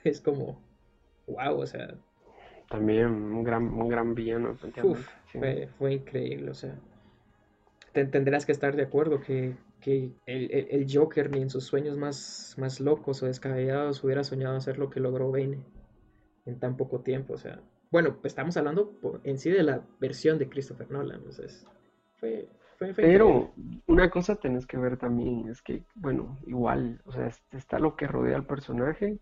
[0.04, 0.60] Es como,
[1.26, 1.94] wow, o sea.
[2.68, 4.56] También un gran, un gran villano.
[5.32, 6.78] fue, fue increíble, o sea
[7.92, 9.56] tendrás que estar de acuerdo que,
[10.26, 14.90] el, Joker ni en sus sueños más, más locos o descabellados hubiera soñado hacer lo
[14.90, 15.58] que logró Bane
[16.46, 17.34] en tan poco tiempo.
[17.34, 18.92] O sea, bueno, pues estamos hablando
[19.24, 21.18] en sí de la versión de Christopher Nolan.
[21.18, 21.66] Entonces,
[22.16, 22.48] fue,
[22.94, 23.52] Pero
[23.86, 28.06] una cosa tenés que ver también es que, bueno, igual, o sea, está lo que
[28.06, 29.18] rodea al personaje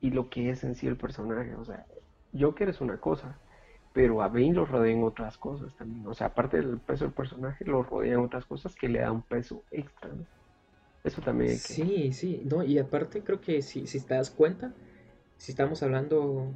[0.00, 1.54] y lo que es en sí el personaje.
[1.54, 1.86] O sea,
[2.38, 3.38] Joker es una cosa,
[3.92, 6.06] pero a Bane lo rodean otras cosas también.
[6.06, 9.22] O sea, aparte del peso del personaje, lo rodean otras cosas que le dan un
[9.22, 10.24] peso extra, ¿no?
[11.02, 11.62] Eso también hay que...
[11.62, 14.74] Sí, sí, no, y aparte creo que si, si te das cuenta,
[15.36, 16.52] si estamos hablando,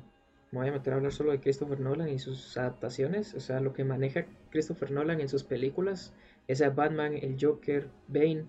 [0.51, 3.61] me voy a meter a hablar solo de Christopher Nolan y sus adaptaciones, o sea,
[3.61, 6.13] lo que maneja Christopher Nolan en sus películas,
[6.49, 8.47] esa Batman, el Joker, Bane,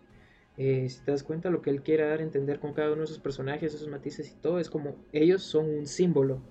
[0.57, 3.01] eh, si te das cuenta, lo que él quiere dar a entender con cada uno
[3.01, 6.41] de sus personajes, esos matices y todo, es como ellos son un símbolo.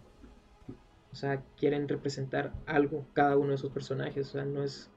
[1.12, 4.28] O sea, quieren representar algo, cada uno de sus personajes.
[4.28, 4.90] O sea, no es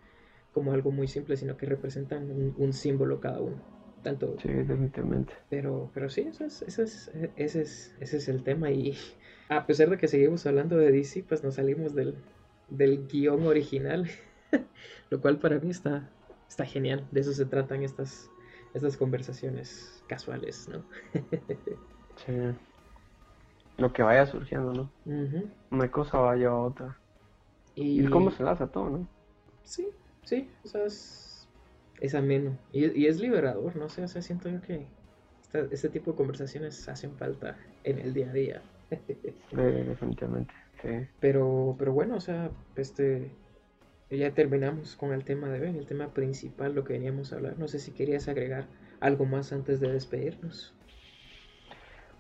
[0.53, 3.57] como algo muy simple, sino que representan un, símbolo cada uno.
[4.03, 5.33] Tanto, sí, definitivamente.
[5.49, 8.69] Pero, pero sí, ese es, ese, es, ese, es, ese es el tema.
[8.69, 8.95] Y
[9.49, 12.15] a pesar de que seguimos hablando de DC, pues nos salimos del,
[12.69, 14.07] del guion original.
[15.09, 16.09] lo cual para mí está,
[16.47, 17.07] está genial.
[17.11, 18.29] De eso se tratan estas,
[18.73, 20.83] estas conversaciones casuales, ¿no?
[22.25, 22.33] sí.
[23.77, 24.91] Lo que vaya surgiendo, ¿no?
[25.71, 26.97] Una cosa va a otra.
[27.75, 28.05] Y...
[28.07, 29.07] cómo se lanza todo, ¿no?
[29.63, 29.87] Sí,
[30.23, 31.47] sí, o sea, es,
[31.99, 32.57] es ameno.
[32.71, 33.89] Y, es liberador, ¿no?
[33.89, 34.85] sé, o sea, siento yo que
[35.71, 38.61] este tipo de conversaciones hacen falta en el día a día.
[39.51, 41.07] definitivamente, sí.
[41.19, 43.31] Pero, pero bueno, o sea, este,
[44.09, 47.57] ya terminamos con el tema de Ben, el tema principal, lo que veníamos a hablar.
[47.57, 48.65] No sé si querías agregar
[48.99, 50.73] algo más antes de despedirnos.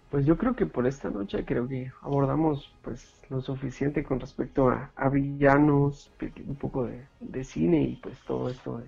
[0.09, 4.69] Pues yo creo que por esta noche creo que abordamos pues lo suficiente con respecto
[4.69, 6.11] a, villanos,
[6.45, 6.85] un poco
[7.19, 8.85] de, cine y pues todo esto de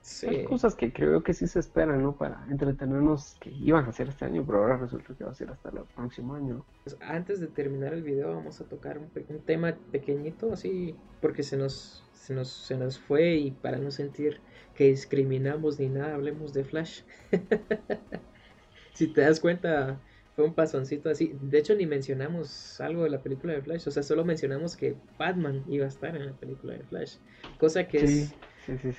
[0.00, 0.44] sí.
[0.44, 2.16] cosas que creo que sí se esperan, ¿no?
[2.16, 5.50] Para entretenernos que iban a hacer este año, pero ahora resulta que va a ser
[5.50, 6.64] hasta el próximo año.
[6.84, 11.42] Pues antes de terminar el video vamos a tocar un, un tema pequeñito así porque
[11.42, 14.40] se nos se nos, se nos fue y para no sentir
[14.74, 17.00] que discriminamos ni nada, hablemos de Flash.
[18.92, 19.98] si te das cuenta,
[20.36, 21.34] fue un pasoncito así.
[21.40, 23.88] De hecho, ni mencionamos algo de la película de Flash.
[23.88, 27.16] O sea, solo mencionamos que Batman iba a estar en la película de Flash.
[27.58, 28.34] Cosa que es,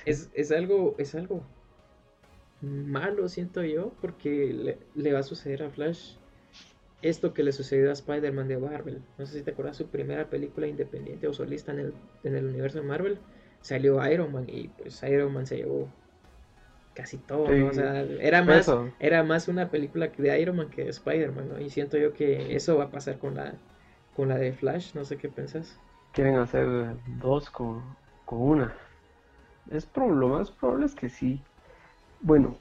[0.04, 1.42] es, es, algo, es algo
[2.60, 6.14] malo, siento yo, porque le, le va a suceder a Flash
[7.02, 9.02] esto que le sucedió a Spider-Man de Marvel.
[9.18, 11.94] No sé si te acuerdas su primera película independiente o solista en el,
[12.24, 13.18] en el universo de Marvel.
[13.62, 15.88] Salió Iron Man y pues Iron Man se llevó
[16.94, 20.90] casi todo, O sea, era más, era más una película de Iron Man que de
[20.90, 21.60] Spider-Man, ¿no?
[21.60, 23.54] Y siento yo que eso va a pasar con la,
[24.14, 25.78] con la de Flash, no sé qué piensas.
[26.12, 26.66] Quieren hacer
[27.20, 27.82] dos con,
[28.26, 28.74] con una.
[29.68, 31.42] Es lo más probable es que sí.
[32.20, 32.56] Bueno,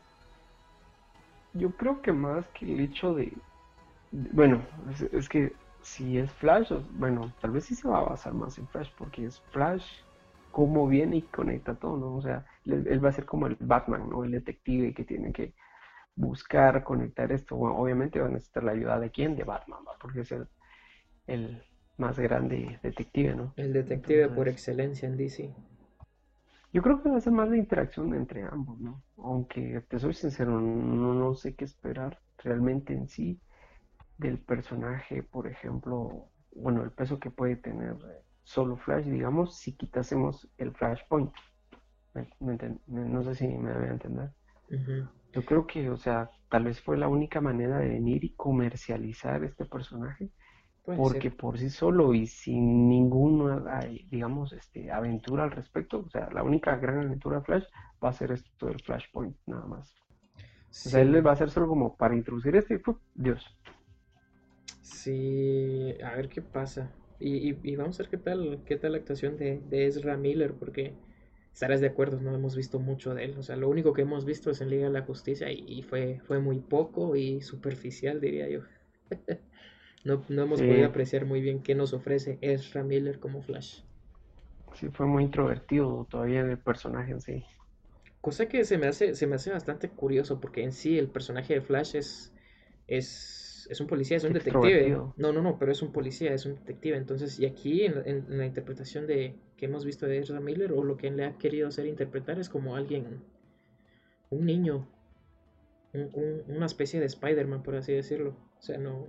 [1.53, 3.33] yo creo que más que el hecho de,
[4.11, 4.61] bueno,
[5.11, 8.67] es, que si es Flash, bueno, tal vez sí se va a basar más en
[8.67, 9.85] Flash, porque es Flash
[10.51, 12.15] cómo viene y conecta todo, ¿no?
[12.15, 14.23] O sea, él, va a ser como el Batman, ¿no?
[14.23, 15.53] El detective que tiene que
[16.15, 17.55] buscar, conectar esto.
[17.55, 19.35] Bueno, obviamente va a necesitar la ayuda de quién?
[19.35, 19.93] De Batman, ¿va?
[19.99, 20.33] Porque es
[21.27, 21.63] el,
[21.97, 23.53] más grande detective, ¿no?
[23.57, 25.53] El detective por excelencia en DC.
[26.71, 29.03] Yo creo que va a ser más la interacción entre ambos, ¿no?
[29.17, 33.41] Aunque te soy sincero, no, no sé qué esperar realmente en sí
[34.17, 37.95] del personaje, por ejemplo, bueno, el peso que puede tener
[38.43, 41.31] solo Flash, digamos, si quitásemos el Flashpoint.
[42.87, 44.31] no sé si me voy a entender.
[45.31, 49.43] Yo creo que, o sea, tal vez fue la única manera de venir y comercializar
[49.43, 50.31] este personaje.
[50.97, 56.43] Porque por sí solo y sin ninguna, digamos, este, aventura al respecto, o sea, la
[56.43, 57.65] única gran aventura Flash
[58.03, 59.95] va a ser esto del Flashpoint, nada más.
[60.69, 62.81] O sea, él va a ser solo como para introducir este y
[63.15, 63.43] Dios,
[64.81, 66.91] Sí, a ver qué pasa.
[67.19, 70.53] Y, y, vamos a ver qué tal, qué tal la actuación de, de, Ezra Miller,
[70.53, 70.93] porque
[71.53, 73.35] estarás de acuerdo, no hemos visto mucho de él.
[73.37, 76.19] O sea, lo único que hemos visto es en Liga de la Justicia y, fue,
[76.25, 78.61] fue muy poco y superficial, diría yo.
[80.03, 83.81] no, no hemos podido apreciar muy bien qué nos ofrece Ezra Miller como Flash.
[84.75, 87.43] Sí, fue muy introvertido todavía el personaje en sí.
[88.21, 91.55] Cosa que se me hace, se me hace bastante curioso, porque en sí el personaje
[91.55, 92.33] de Flash es,
[92.87, 94.97] es es un policía, es un detective.
[95.17, 96.97] No, no, no, pero es un policía, es un detective.
[96.97, 100.97] Entonces, y aquí en, la interpretación de que hemos visto de Ezra Miller, o lo
[100.97, 103.21] que él le ha querido hacer interpretar, es como alguien,
[104.31, 104.87] un niño,
[105.93, 108.35] una especie de Spider-Man, por así decirlo.
[108.57, 109.05] O sea, no,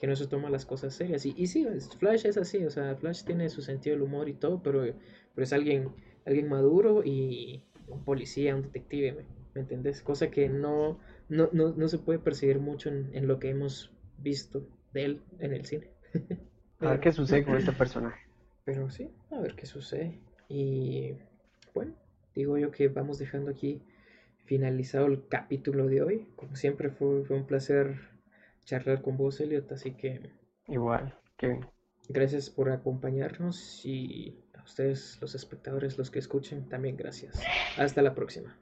[0.00, 1.26] que no se toma las cosas serias.
[1.26, 1.66] Y, y sí,
[1.98, 4.82] Flash es así, o sea, Flash tiene su sentido del humor y todo, pero,
[5.34, 5.90] pero es alguien,
[6.24, 9.24] alguien maduro y un policía, un detective, ¿me,
[9.54, 10.02] ¿me entendés?
[10.02, 10.98] Cosa que no
[11.30, 15.54] no, no, no se puede percibir mucho en, lo que hemos visto de él en
[15.54, 15.88] el cine.
[16.80, 18.20] a ver qué sucede con este personaje.
[18.64, 20.20] Pero sí, a ver qué sucede.
[20.48, 21.14] Y
[21.72, 21.94] bueno,
[22.34, 23.80] digo yo que vamos dejando aquí
[24.44, 26.28] finalizado el capítulo de hoy.
[26.34, 28.00] Como siempre fue, fue un placer
[28.64, 30.32] charlar con vos, Elliot, así que...
[30.66, 31.66] Igual, Kevin.
[32.08, 37.40] Gracias por acompañarnos y a ustedes, los espectadores, los que escuchen, también gracias.
[37.76, 38.56] Hasta la próxima.